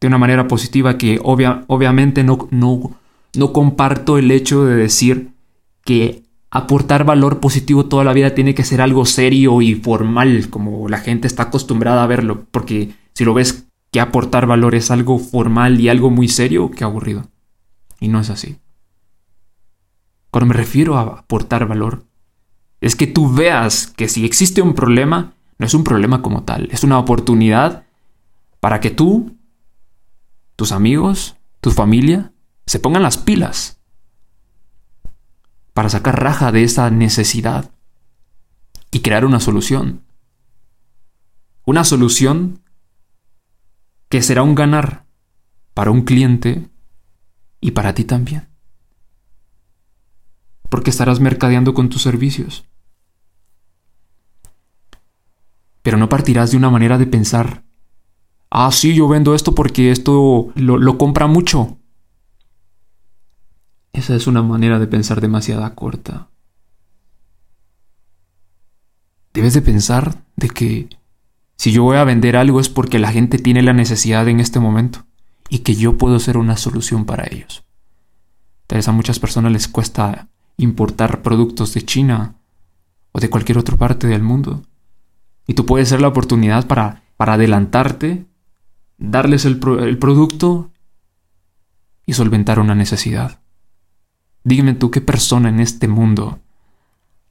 de 0.00 0.06
una 0.06 0.18
manera 0.18 0.48
positiva 0.48 0.96
que 0.96 1.20
obviamente 1.22 2.24
no, 2.24 2.48
no, 2.50 2.92
no 3.34 3.52
comparto 3.52 4.18
el 4.18 4.30
hecho 4.30 4.64
de 4.64 4.76
decir 4.76 5.30
que 5.84 6.22
aportar 6.50 7.04
valor 7.04 7.40
positivo 7.40 7.86
toda 7.86 8.04
la 8.04 8.12
vida 8.12 8.34
tiene 8.34 8.54
que 8.54 8.64
ser 8.64 8.80
algo 8.80 9.06
serio 9.06 9.62
y 9.62 9.74
formal, 9.74 10.48
como 10.50 10.88
la 10.88 10.98
gente 10.98 11.26
está 11.26 11.44
acostumbrada 11.44 12.02
a 12.02 12.06
verlo, 12.06 12.46
porque 12.50 12.94
si 13.14 13.24
lo 13.24 13.34
ves 13.34 13.66
que 13.92 14.00
aportar 14.00 14.46
valor 14.46 14.74
es 14.74 14.90
algo 14.90 15.18
formal 15.18 15.80
y 15.80 15.88
algo 15.88 16.10
muy 16.10 16.28
serio, 16.28 16.70
qué 16.70 16.84
aburrido. 16.84 17.28
Y 18.00 18.08
no 18.08 18.20
es 18.20 18.30
así. 18.30 18.56
Cuando 20.30 20.46
me 20.46 20.54
refiero 20.54 20.96
a 20.96 21.02
aportar 21.02 21.66
valor, 21.66 22.04
es 22.80 22.96
que 22.96 23.06
tú 23.06 23.32
veas 23.32 23.88
que 23.88 24.08
si 24.08 24.24
existe 24.24 24.62
un 24.62 24.74
problema, 24.74 25.34
no 25.58 25.66
es 25.66 25.74
un 25.74 25.84
problema 25.84 26.22
como 26.22 26.44
tal, 26.44 26.68
es 26.72 26.84
una 26.84 26.98
oportunidad 26.98 27.84
para 28.60 28.80
que 28.80 28.90
tú, 28.90 29.36
tus 30.60 30.72
amigos 30.72 31.38
tu 31.62 31.70
familia 31.70 32.34
se 32.66 32.80
pongan 32.80 33.02
las 33.02 33.16
pilas 33.16 33.80
para 35.72 35.88
sacar 35.88 36.22
raja 36.22 36.52
de 36.52 36.64
esa 36.64 36.90
necesidad 36.90 37.70
y 38.90 39.00
crear 39.00 39.24
una 39.24 39.40
solución. 39.40 40.04
Una 41.64 41.82
solución 41.84 42.62
que 44.10 44.20
será 44.20 44.42
un 44.42 44.54
ganar 44.54 45.06
para 45.72 45.92
un 45.92 46.02
cliente 46.02 46.68
y 47.62 47.70
para 47.70 47.94
ti 47.94 48.04
también. 48.04 48.50
Porque 50.68 50.90
estarás 50.90 51.20
mercadeando 51.20 51.72
con 51.72 51.88
tus 51.88 52.02
servicios. 52.02 52.66
Pero 55.80 55.96
no 55.96 56.10
partirás 56.10 56.50
de 56.50 56.58
una 56.58 56.68
manera 56.68 56.98
de 56.98 57.06
pensar, 57.06 57.64
ah, 58.50 58.70
sí, 58.72 58.94
yo 58.94 59.08
vendo 59.08 59.34
esto 59.34 59.54
porque 59.54 59.90
esto 59.90 60.52
lo, 60.54 60.78
lo 60.78 60.98
compra 60.98 61.26
mucho. 61.26 61.78
Esa 63.92 64.14
es 64.14 64.26
una 64.26 64.42
manera 64.42 64.78
de 64.78 64.86
pensar 64.86 65.20
demasiado 65.20 65.74
corta. 65.74 66.28
Debes 69.32 69.54
de 69.54 69.62
pensar 69.62 70.24
de 70.36 70.48
que 70.48 70.88
si 71.56 71.72
yo 71.72 71.82
voy 71.82 71.96
a 71.96 72.04
vender 72.04 72.36
algo 72.36 72.60
es 72.60 72.68
porque 72.68 72.98
la 72.98 73.12
gente 73.12 73.38
tiene 73.38 73.62
la 73.62 73.72
necesidad 73.72 74.26
en 74.28 74.40
este 74.40 74.60
momento 74.60 75.04
y 75.48 75.58
que 75.58 75.74
yo 75.74 75.98
puedo 75.98 76.18
ser 76.18 76.36
una 76.36 76.56
solución 76.56 77.04
para 77.04 77.26
ellos. 77.30 77.64
Tal 78.66 78.78
vez 78.78 78.88
a 78.88 78.92
muchas 78.92 79.18
personas 79.18 79.52
les 79.52 79.68
cuesta 79.68 80.28
importar 80.56 81.22
productos 81.22 81.74
de 81.74 81.82
China 81.82 82.36
o 83.12 83.20
de 83.20 83.28
cualquier 83.28 83.58
otra 83.58 83.76
parte 83.76 84.06
del 84.06 84.22
mundo. 84.22 84.62
Y 85.46 85.54
tú 85.54 85.66
puedes 85.66 85.88
ser 85.88 86.00
la 86.00 86.08
oportunidad 86.08 86.66
para, 86.66 87.02
para 87.16 87.34
adelantarte, 87.34 88.26
darles 89.00 89.46
el, 89.46 89.58
producto 89.58 90.70
y 92.06 92.12
solventar 92.12 92.60
una 92.60 92.74
necesidad. 92.76 93.40
Dígame 94.44 94.74
tú 94.74 94.90
qué 94.90 95.00
persona 95.00 95.48
en 95.48 95.58
este 95.58 95.88
mundo, 95.88 96.38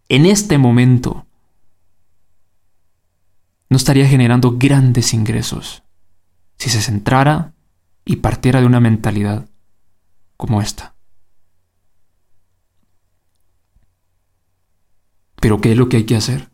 en 0.10 0.26
este 0.26 0.58
momento, 0.58 1.26
no 3.70 3.78
estaría 3.78 4.08
generando 4.08 4.58
grandes 4.58 5.14
ingresos 5.14 5.84
si 6.58 6.70
se 6.70 6.82
centrara 6.82 7.54
y 8.04 8.18
partiera 8.18 8.60
de 8.60 8.66
una 8.66 8.80
mentalidad 8.80 9.48
como 10.38 10.62
esta. 10.62 10.96
Pero 15.36 15.62
¿qué 15.62 15.72
es 15.72 15.78
lo 15.78 15.88
que 15.88 15.98
hay 15.98 16.04
que 16.06 16.18
hacer? 16.18 16.50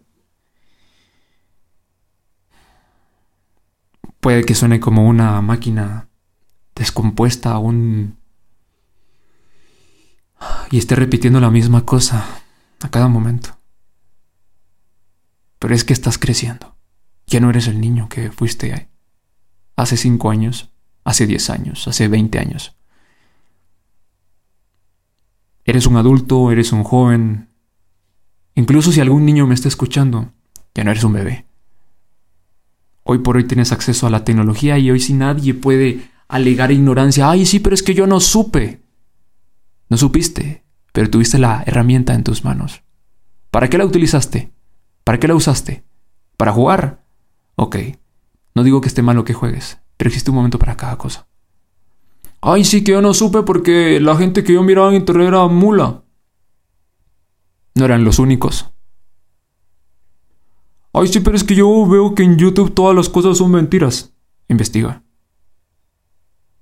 Puede 4.25 4.43
que 4.43 4.55
suene 4.55 4.79
como 4.79 5.07
una 5.07 5.39
máquina 5.41 6.09
descompuesta, 6.73 7.59
un... 7.59 8.17
y 10.71 10.79
esté 10.79 10.95
repitiendo 10.95 11.39
la 11.39 11.51
misma 11.51 11.85
cosa 11.85 12.25
a 12.81 12.89
cada 12.89 13.07
momento. 13.07 13.55
Pero 15.59 15.75
es 15.75 15.83
que 15.83 15.93
estás 15.93 16.17
creciendo. 16.17 16.75
Ya 17.27 17.39
no 17.39 17.51
eres 17.51 17.67
el 17.67 17.79
niño 17.79 18.09
que 18.09 18.31
fuiste 18.31 18.89
hace 19.75 19.95
cinco 19.95 20.31
años, 20.31 20.71
hace 21.03 21.27
diez 21.27 21.51
años, 21.51 21.87
hace 21.87 22.07
veinte 22.07 22.39
años. 22.39 22.75
Eres 25.65 25.85
un 25.85 25.97
adulto, 25.97 26.49
eres 26.49 26.71
un 26.71 26.83
joven. 26.83 27.49
Incluso 28.55 28.91
si 28.91 29.01
algún 29.01 29.23
niño 29.23 29.45
me 29.45 29.53
está 29.53 29.67
escuchando, 29.67 30.33
ya 30.73 30.83
no 30.83 30.89
eres 30.89 31.03
un 31.03 31.13
bebé. 31.13 31.44
Hoy 33.07 33.19
por 33.19 33.37
hoy 33.37 33.43
tienes 33.43 33.71
acceso 33.71 34.07
a 34.07 34.09
la 34.09 34.23
tecnología 34.23 34.79
y 34.79 34.89
hoy 34.89 34.99
si 34.99 35.13
nadie 35.13 35.53
puede 35.53 36.09
alegar 36.27 36.71
ignorancia. 36.71 37.29
Ay, 37.29 37.45
sí, 37.45 37.59
pero 37.59 37.75
es 37.75 37.83
que 37.83 37.93
yo 37.93 38.07
no 38.07 38.19
supe. 38.19 38.81
No 39.89 39.95
supiste, 39.95 40.63
pero 40.91 41.11
tuviste 41.11 41.37
la 41.37 41.63
herramienta 41.67 42.15
en 42.15 42.23
tus 42.23 42.43
manos. 42.43 42.81
¿Para 43.51 43.69
qué 43.69 43.77
la 43.77 43.85
utilizaste? 43.85 44.51
¿Para 45.03 45.19
qué 45.19 45.27
la 45.27 45.35
usaste? 45.35 45.83
¿Para 46.35 46.51
jugar? 46.51 47.05
Ok, 47.55 47.77
no 48.55 48.63
digo 48.63 48.81
que 48.81 48.87
esté 48.87 49.03
malo 49.03 49.23
que 49.23 49.35
juegues, 49.35 49.77
pero 49.97 50.07
existe 50.07 50.31
un 50.31 50.37
momento 50.37 50.57
para 50.57 50.75
cada 50.75 50.97
cosa. 50.97 51.27
Ay, 52.41 52.65
sí 52.65 52.83
que 52.83 52.93
yo 52.93 53.03
no 53.03 53.13
supe 53.13 53.43
porque 53.43 53.99
la 53.99 54.15
gente 54.15 54.43
que 54.43 54.53
yo 54.53 54.63
miraba 54.63 54.89
en 54.89 54.95
internet 54.95 55.27
era 55.27 55.45
mula. 55.45 56.01
No 57.75 57.85
eran 57.85 58.03
los 58.03 58.17
únicos. 58.17 58.71
Ay, 60.97 61.09
sí, 61.09 61.19
pero 61.19 61.35
es 61.35 61.43
que 61.43 61.55
yo 61.55 61.85
veo 61.85 62.15
que 62.15 62.23
en 62.23 62.37
YouTube 62.37 62.73
todas 62.73 62.95
las 62.95 63.09
cosas 63.09 63.37
son 63.37 63.51
mentiras. 63.51 64.13
Investiga. 64.47 65.03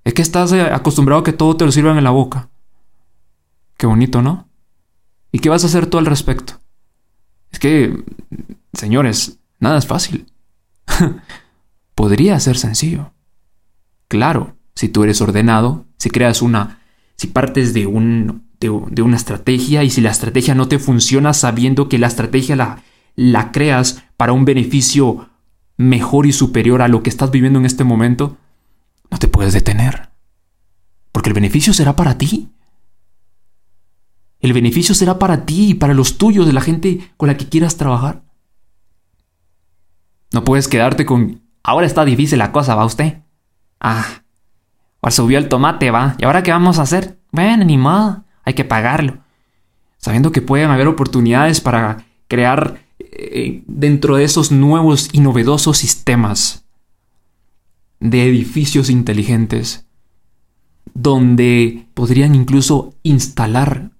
Es 0.03 0.15
que 0.15 0.23
estás 0.23 0.51
eh, 0.53 0.61
acostumbrado 0.61 1.21
a 1.21 1.23
que 1.23 1.33
todo 1.33 1.55
te 1.55 1.65
lo 1.65 1.71
sirvan 1.71 1.99
en 1.99 2.03
la 2.03 2.09
boca. 2.09 2.49
Qué 3.77 3.85
bonito, 3.85 4.23
¿no? 4.23 4.49
¿Y 5.31 5.37
qué 5.37 5.49
vas 5.49 5.63
a 5.63 5.67
hacer 5.67 5.85
tú 5.85 5.99
al 5.99 6.07
respecto? 6.07 6.59
Es 7.51 7.59
que, 7.59 8.03
señores, 8.73 9.37
nada 9.59 9.77
es 9.77 9.85
fácil. 9.85 10.25
Podría 11.93 12.39
ser 12.39 12.57
sencillo. 12.57 13.11
Claro, 14.07 14.55
si 14.73 14.89
tú 14.89 15.03
eres 15.03 15.21
ordenado, 15.21 15.85
si 15.99 16.09
creas 16.09 16.41
una, 16.41 16.79
si 17.17 17.27
partes 17.27 17.75
de, 17.75 17.85
un, 17.85 18.47
de, 18.59 18.69
una 19.03 19.15
estrategia 19.15 19.83
y 19.83 19.91
si 19.91 20.01
la 20.01 20.09
estrategia 20.09 20.55
no 20.55 20.67
te 20.67 20.79
funciona 20.79 21.33
sabiendo 21.33 21.87
que 21.87 21.99
la 21.99 22.07
estrategia 22.07 22.55
la, 22.55 22.81
la 23.15 23.51
creas 23.51 24.03
para 24.17 24.33
un 24.33 24.45
beneficio 24.45 25.29
mejor 25.77 26.25
y 26.25 26.33
superior 26.33 26.81
a 26.81 26.87
lo 26.87 27.03
que 27.03 27.09
estás 27.09 27.31
viviendo 27.31 27.59
en 27.59 27.65
este 27.65 27.83
momento, 27.83 28.37
no 29.09 29.17
te 29.17 29.27
puedes 29.27 29.53
detener. 29.53 30.09
Porque 31.11 31.29
el 31.29 31.35
beneficio 31.35 31.73
será 31.73 31.95
para 31.95 32.17
ti. 32.17 32.49
El 34.39 34.53
beneficio 34.53 34.93
será 34.95 35.19
para 35.19 35.45
ti 35.45 35.69
y 35.69 35.73
para 35.75 35.93
los 35.93 36.17
tuyos, 36.17 36.45
de 36.45 36.53
la 36.53 36.61
gente 36.61 37.11
con 37.17 37.27
la 37.27 37.37
que 37.37 37.47
quieras 37.47 37.77
trabajar. 37.77 38.23
No 40.31 40.43
puedes 40.43 40.67
quedarte 40.67 41.05
con... 41.05 41.41
Ahora 41.63 41.85
está 41.85 42.03
difícil 42.03 42.39
la 42.39 42.51
cosa, 42.51 42.75
¿va 42.75 42.85
usted? 42.85 43.21
Ah, 43.79 44.05
ahora 45.01 45.11
subió 45.11 45.37
el 45.37 45.47
tomate, 45.47 45.91
va. 45.91 46.15
¿Y 46.17 46.25
ahora 46.25 46.43
qué 46.43 46.51
vamos 46.51 46.79
a 46.79 46.81
hacer? 46.81 47.19
Bueno, 47.31 47.63
ni 47.63 47.77
modo, 47.77 48.25
hay 48.43 48.53
que 48.53 48.65
pagarlo. 48.65 49.19
Sabiendo 49.97 50.31
que 50.31 50.41
pueden 50.41 50.71
haber 50.71 50.87
oportunidades 50.87 51.61
para 51.61 52.05
crear 52.27 52.82
eh, 53.15 53.63
dentro 53.67 54.15
de 54.15 54.23
esos 54.23 54.51
nuevos 54.51 55.09
y 55.11 55.19
novedosos 55.19 55.77
sistemas 55.77 56.65
de 57.99 58.27
edificios 58.27 58.89
inteligentes, 58.89 59.85
donde 60.93 61.87
podrían 61.93 62.35
incluso 62.35 62.95
instalar 63.03 63.91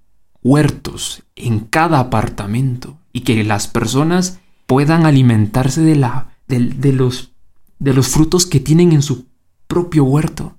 huertos 0.42 1.24
en 1.36 1.60
cada 1.60 2.00
apartamento 2.00 2.98
y 3.14 3.22
que 3.22 3.44
las 3.44 3.68
personas 3.68 4.40
puedan 4.66 5.06
alimentarse 5.06 5.82
de, 5.82 5.96
la, 5.96 6.36
de, 6.48 6.92
los, 6.92 7.32
de 7.80 7.94
los 7.94 8.08
frutos 8.08 8.46
que 8.46 8.60
tienen 8.60 8.92
en 8.92 9.02
su 9.02 9.28
propio 9.68 10.04
huerto. 10.04 10.58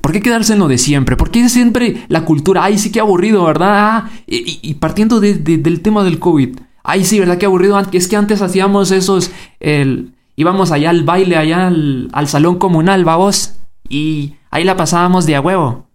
¿Por 0.00 0.12
qué 0.12 0.20
quedarse 0.20 0.52
en 0.52 0.58
lo 0.58 0.68
de 0.68 0.78
siempre? 0.78 1.16
¿Por 1.16 1.30
qué 1.30 1.48
siempre 1.48 2.04
la 2.08 2.24
cultura? 2.24 2.64
Ay, 2.64 2.78
sí 2.78 2.90
que 2.92 3.00
aburrido, 3.00 3.44
¿verdad? 3.44 3.68
Ah, 3.70 4.10
y, 4.26 4.74
partiendo 4.74 5.20
del 5.20 5.80
tema 5.80 6.04
del 6.04 6.18
COVID. 6.18 6.58
Ay, 6.82 7.04
sí, 7.04 7.18
¿verdad? 7.18 7.38
Qué 7.38 7.46
aburrido. 7.46 7.78
Es 7.92 8.08
que 8.08 8.16
antes 8.16 8.42
hacíamos 8.42 8.90
esos... 8.90 9.30
El, 9.60 10.14
íbamos 10.36 10.70
allá 10.70 10.90
al 10.90 11.04
baile, 11.04 11.36
allá 11.36 11.66
al, 11.66 12.08
al 12.12 12.28
salón 12.28 12.58
comunal, 12.58 13.04
vamos. 13.04 13.54
Y 13.88 14.34
ahí 14.50 14.64
la 14.64 14.76
pasábamos 14.76 15.26
de 15.26 15.36
a 15.36 15.40
huevo. 15.40 15.88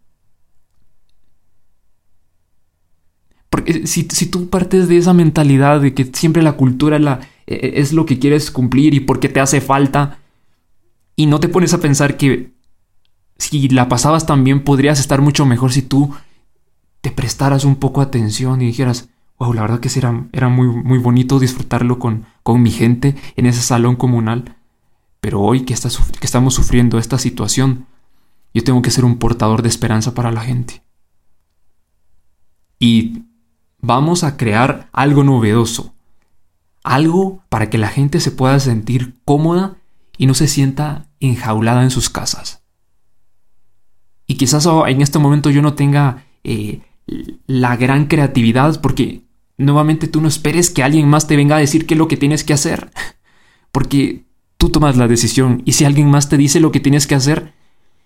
Porque 3.50 3.86
si, 3.86 4.04
tú 4.04 4.50
partes 4.50 4.88
de 4.88 4.98
esa 4.98 5.14
mentalidad 5.14 5.80
de 5.80 5.94
que 5.94 6.06
siempre 6.06 6.42
la 6.42 6.54
cultura 6.54 6.98
la, 6.98 7.20
e, 7.46 7.54
e, 7.54 7.82
es 7.82 7.94
lo 7.94 8.06
que 8.06 8.18
quieres 8.18 8.50
cumplir 8.50 8.96
y 8.96 9.00
porque 9.00 9.30
te 9.30 9.40
hace 9.40 9.62
falta, 9.62 10.18
y 11.16 11.28
no 11.28 11.40
te 11.40 11.50
pones 11.50 11.74
a 11.76 11.80
pensar 11.80 12.18
que 12.18 12.53
si 13.38 13.68
la 13.70 13.90
pasabas 13.90 14.26
también 14.26 14.64
podrías 14.64 15.00
estar 15.00 15.22
mucho 15.22 15.46
mejor 15.46 15.72
si 15.72 15.82
tú 15.82 16.14
te 17.02 17.12
prestaras 17.12 17.66
un 17.66 17.76
poco 17.76 18.02
atención 18.02 18.62
y 18.62 18.68
dijeras, 18.68 19.10
wow, 19.40 19.54
la 19.54 19.62
verdad 19.62 19.80
que 19.80 19.90
era, 19.96 20.26
era 20.32 20.50
muy, 20.50 20.68
muy 20.68 21.00
bonito 21.00 21.40
disfrutarlo 21.40 22.00
con, 22.00 22.26
con 22.44 22.62
mi 22.62 22.72
gente 22.72 23.16
en 23.36 23.46
ese 23.46 23.62
salón 23.62 23.96
comunal. 23.96 24.56
Pero 25.20 25.42
hoy 25.42 25.62
que 25.62 25.74
estamos 25.74 26.54
sufriendo 26.54 26.98
esta 26.98 27.18
situación, 27.18 27.88
yo 28.54 28.64
tengo 28.64 28.82
que 28.82 28.92
ser 28.92 29.06
un 29.06 29.18
portador 29.18 29.62
de 29.62 29.70
esperanza 29.70 30.14
para 30.14 30.32
la 30.32 30.42
gente. 30.42 30.84
Y 32.80 33.24
Vamos 33.86 34.24
a 34.24 34.38
crear 34.38 34.88
algo 34.94 35.26
novedoso. 35.26 35.94
Algo 36.86 37.44
para 37.50 37.70
que 37.70 37.78
la 37.78 37.90
gente 37.90 38.22
se 38.22 38.32
pueda 38.32 38.58
sentir 38.62 39.20
cómoda 39.26 39.76
y 40.18 40.26
no 40.26 40.34
se 40.34 40.48
sienta 40.48 41.10
enjaulada 41.20 41.84
en 41.84 41.92
sus 41.92 42.10
casas. 42.10 42.63
Y 44.34 44.36
quizás 44.36 44.68
en 44.88 45.02
este 45.02 45.20
momento 45.20 45.52
yo 45.52 45.62
no 45.62 45.76
tenga 45.76 46.26
eh, 46.44 46.82
la 47.46 47.78
gran 47.78 48.08
creatividad 48.08 48.82
porque 48.82 49.22
nuevamente 49.58 50.08
tú 50.08 50.22
no 50.22 50.28
esperes 50.28 50.72
que 50.72 50.82
alguien 50.82 51.08
más 51.08 51.28
te 51.28 51.36
venga 51.36 51.56
a 51.56 51.60
decir 51.60 51.86
qué 51.86 51.94
es 51.94 51.98
lo 51.98 52.08
que 52.08 52.18
tienes 52.18 52.44
que 52.44 52.54
hacer. 52.54 52.92
Porque 53.72 54.24
tú 54.58 54.70
tomas 54.70 54.98
la 54.98 55.08
decisión 55.08 55.64
y 55.66 55.72
si 55.72 55.84
alguien 55.84 56.08
más 56.08 56.30
te 56.30 56.38
dice 56.38 56.60
lo 56.60 56.72
que 56.72 56.80
tienes 56.80 57.08
que 57.08 57.16
hacer, 57.16 57.54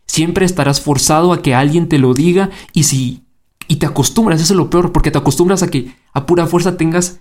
Siempre 0.08 0.46
estarás 0.46 0.82
forzado 0.82 1.34
a 1.34 1.42
que 1.42 1.54
alguien 1.54 1.90
te 1.90 2.00
lo 2.00 2.14
diga 2.14 2.50
y 2.74 2.84
si 2.84 3.24
y 3.68 3.76
te 3.76 3.86
acostumbras, 3.86 4.42
eso 4.42 4.54
es 4.54 4.58
lo 4.58 4.70
peor, 4.70 4.94
porque 4.94 5.12
te 5.12 5.18
acostumbras 5.18 5.62
a 5.62 5.70
que 5.70 5.92
a 6.14 6.26
pura 6.26 6.48
fuerza 6.48 6.78
tengas 6.78 7.20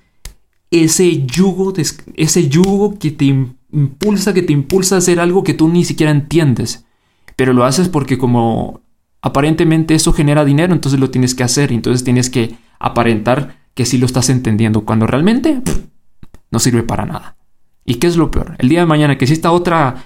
ese 0.71 1.27
yugo, 1.27 1.75
ese 2.14 2.49
yugo 2.49 2.97
que 3.01 3.11
te 3.11 3.25
impulsa, 3.73 4.33
que 4.33 4.42
te 4.42 4.53
impulsa 4.53 4.95
a 4.95 4.99
hacer 4.99 5.19
algo 5.19 5.42
que 5.42 5.55
tú 5.55 5.69
ni 5.69 5.85
siquiera 5.85 6.12
entiendes. 6.12 6.85
Pero 7.35 7.53
lo 7.53 7.64
haces 7.64 7.88
porque 7.88 8.16
como 8.16 8.81
aparentemente 9.26 9.94
eso 9.94 10.12
genera 10.12 10.44
dinero, 10.44 10.72
entonces 10.72 11.00
lo 11.00 11.10
tienes 11.10 11.34
que 11.34 11.42
hacer, 11.42 11.72
entonces 11.72 12.04
tienes 12.04 12.30
que 12.30 12.56
aparentar 12.78 13.58
que 13.74 13.84
sí 13.84 13.98
lo 13.98 14.06
estás 14.06 14.30
entendiendo, 14.30 14.84
cuando 14.84 15.06
realmente 15.06 15.62
no 16.50 16.58
sirve 16.60 16.82
para 16.82 17.06
nada. 17.06 17.36
¿Y 17.84 17.96
qué 17.96 18.06
es 18.06 18.16
lo 18.16 18.30
peor? 18.30 18.54
El 18.58 18.68
día 18.68 18.80
de 18.80 18.86
mañana 18.86 19.18
que 19.18 19.24
exista 19.24 19.50
otra 19.50 20.04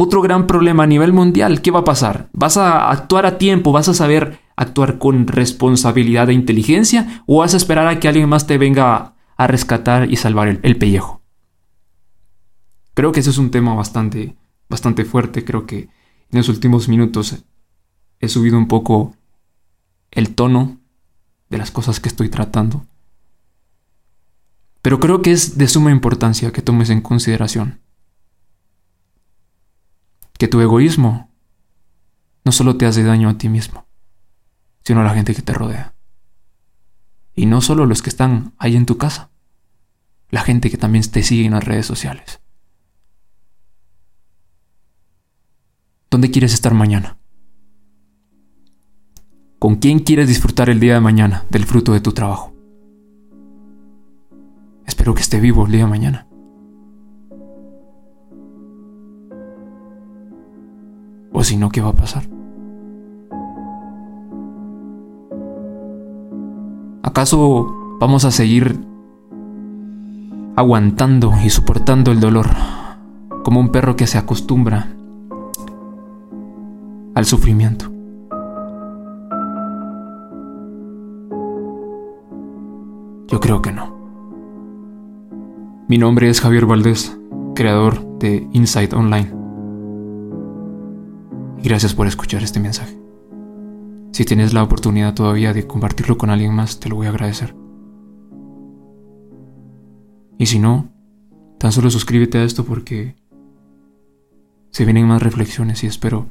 otro 0.00 0.22
gran 0.22 0.46
problema 0.46 0.84
a 0.84 0.86
nivel 0.86 1.12
mundial, 1.12 1.60
¿qué 1.60 1.72
va 1.72 1.80
a 1.80 1.84
pasar? 1.84 2.28
¿Vas 2.32 2.56
a 2.56 2.90
actuar 2.90 3.26
a 3.26 3.36
tiempo? 3.36 3.72
¿Vas 3.72 3.88
a 3.88 3.94
saber 3.94 4.38
actuar 4.56 4.98
con 4.98 5.26
responsabilidad 5.26 6.30
e 6.30 6.34
inteligencia? 6.34 7.24
¿O 7.26 7.38
vas 7.38 7.54
a 7.54 7.56
esperar 7.56 7.88
a 7.88 7.98
que 7.98 8.06
alguien 8.06 8.28
más 8.28 8.46
te 8.46 8.58
venga 8.58 9.14
a 9.36 9.46
rescatar 9.48 10.08
y 10.08 10.16
salvar 10.16 10.60
el, 10.62 10.76
pellejo? 10.76 11.22
Creo 12.94 13.10
que 13.10 13.20
ese 13.20 13.30
es 13.30 13.38
un 13.38 13.50
tema 13.50 13.74
bastante, 13.74 14.36
bastante 14.68 15.04
fuerte. 15.04 15.44
Creo 15.44 15.66
que 15.66 15.88
en 16.30 16.38
los 16.38 16.48
últimos 16.48 16.88
minutos 16.88 17.44
he 18.20 18.28
subido 18.28 18.58
un 18.58 18.68
poco 18.68 19.14
el 20.10 20.34
tono 20.34 20.78
de 21.50 21.58
las 21.58 21.70
cosas 21.70 22.00
que 22.00 22.08
estoy 22.08 22.28
tratando. 22.28 22.86
Pero 24.82 25.00
creo 25.00 25.22
que 25.22 25.32
es 25.32 25.58
de 25.58 25.68
suma 25.68 25.90
importancia 25.90 26.52
que 26.52 26.62
tomes 26.62 26.90
en 26.90 27.00
consideración 27.00 27.80
que 30.38 30.48
tu 30.48 30.60
egoísmo 30.60 31.30
no 32.44 32.52
solo 32.52 32.76
te 32.76 32.86
hace 32.86 33.02
daño 33.02 33.28
a 33.28 33.36
ti 33.36 33.48
mismo, 33.48 33.86
sino 34.84 35.00
a 35.00 35.04
la 35.04 35.12
gente 35.12 35.34
que 35.34 35.42
te 35.42 35.52
rodea. 35.52 35.94
Y 37.34 37.46
no 37.46 37.60
solo 37.60 37.84
los 37.84 38.00
que 38.00 38.08
están 38.08 38.54
ahí 38.56 38.76
en 38.76 38.86
tu 38.86 38.96
casa, 38.96 39.30
la 40.30 40.42
gente 40.42 40.70
que 40.70 40.78
también 40.78 41.04
te 41.10 41.22
sigue 41.22 41.44
en 41.44 41.52
las 41.52 41.64
redes 41.64 41.86
sociales. 41.86 42.40
¿Dónde 46.10 46.30
quieres 46.30 46.54
estar 46.54 46.72
mañana? 46.72 47.18
¿Con 49.58 49.74
quién 49.74 49.98
quieres 49.98 50.28
disfrutar 50.28 50.70
el 50.70 50.78
día 50.78 50.94
de 50.94 51.00
mañana 51.00 51.44
del 51.50 51.64
fruto 51.64 51.92
de 51.92 52.00
tu 52.00 52.12
trabajo? 52.12 52.52
Espero 54.86 55.14
que 55.14 55.20
esté 55.20 55.40
vivo 55.40 55.66
el 55.66 55.72
día 55.72 55.82
de 55.82 55.90
mañana. 55.90 56.28
O 61.32 61.42
si 61.42 61.56
no, 61.56 61.70
¿qué 61.70 61.80
va 61.80 61.88
a 61.88 61.92
pasar? 61.92 62.22
¿Acaso 67.02 67.96
vamos 67.98 68.24
a 68.24 68.30
seguir 68.30 68.78
aguantando 70.54 71.32
y 71.44 71.50
soportando 71.50 72.12
el 72.12 72.20
dolor 72.20 72.46
como 73.42 73.58
un 73.58 73.70
perro 73.70 73.96
que 73.96 74.06
se 74.06 74.18
acostumbra 74.18 74.86
al 77.16 77.24
sufrimiento? 77.24 77.97
Yo 83.30 83.40
creo 83.40 83.60
que 83.60 83.72
no. 83.72 83.94
Mi 85.86 85.98
nombre 85.98 86.30
es 86.30 86.40
Javier 86.40 86.64
Valdés, 86.64 87.18
creador 87.54 88.18
de 88.18 88.48
Insight 88.52 88.94
Online 88.94 89.30
y 91.58 91.68
gracias 91.68 91.92
por 91.92 92.06
escuchar 92.06 92.42
este 92.42 92.58
mensaje. 92.58 92.98
Si 94.12 94.24
tienes 94.24 94.54
la 94.54 94.62
oportunidad 94.62 95.12
todavía 95.12 95.52
de 95.52 95.66
compartirlo 95.66 96.16
con 96.16 96.30
alguien 96.30 96.54
más, 96.54 96.80
te 96.80 96.88
lo 96.88 96.96
voy 96.96 97.06
a 97.06 97.10
agradecer. 97.10 97.54
Y 100.38 100.46
si 100.46 100.58
no, 100.58 100.88
tan 101.58 101.72
solo 101.72 101.90
suscríbete 101.90 102.38
a 102.38 102.44
esto 102.44 102.64
porque 102.64 103.14
se 104.70 104.86
vienen 104.86 105.06
más 105.06 105.22
reflexiones 105.22 105.84
y 105.84 105.86
espero 105.86 106.30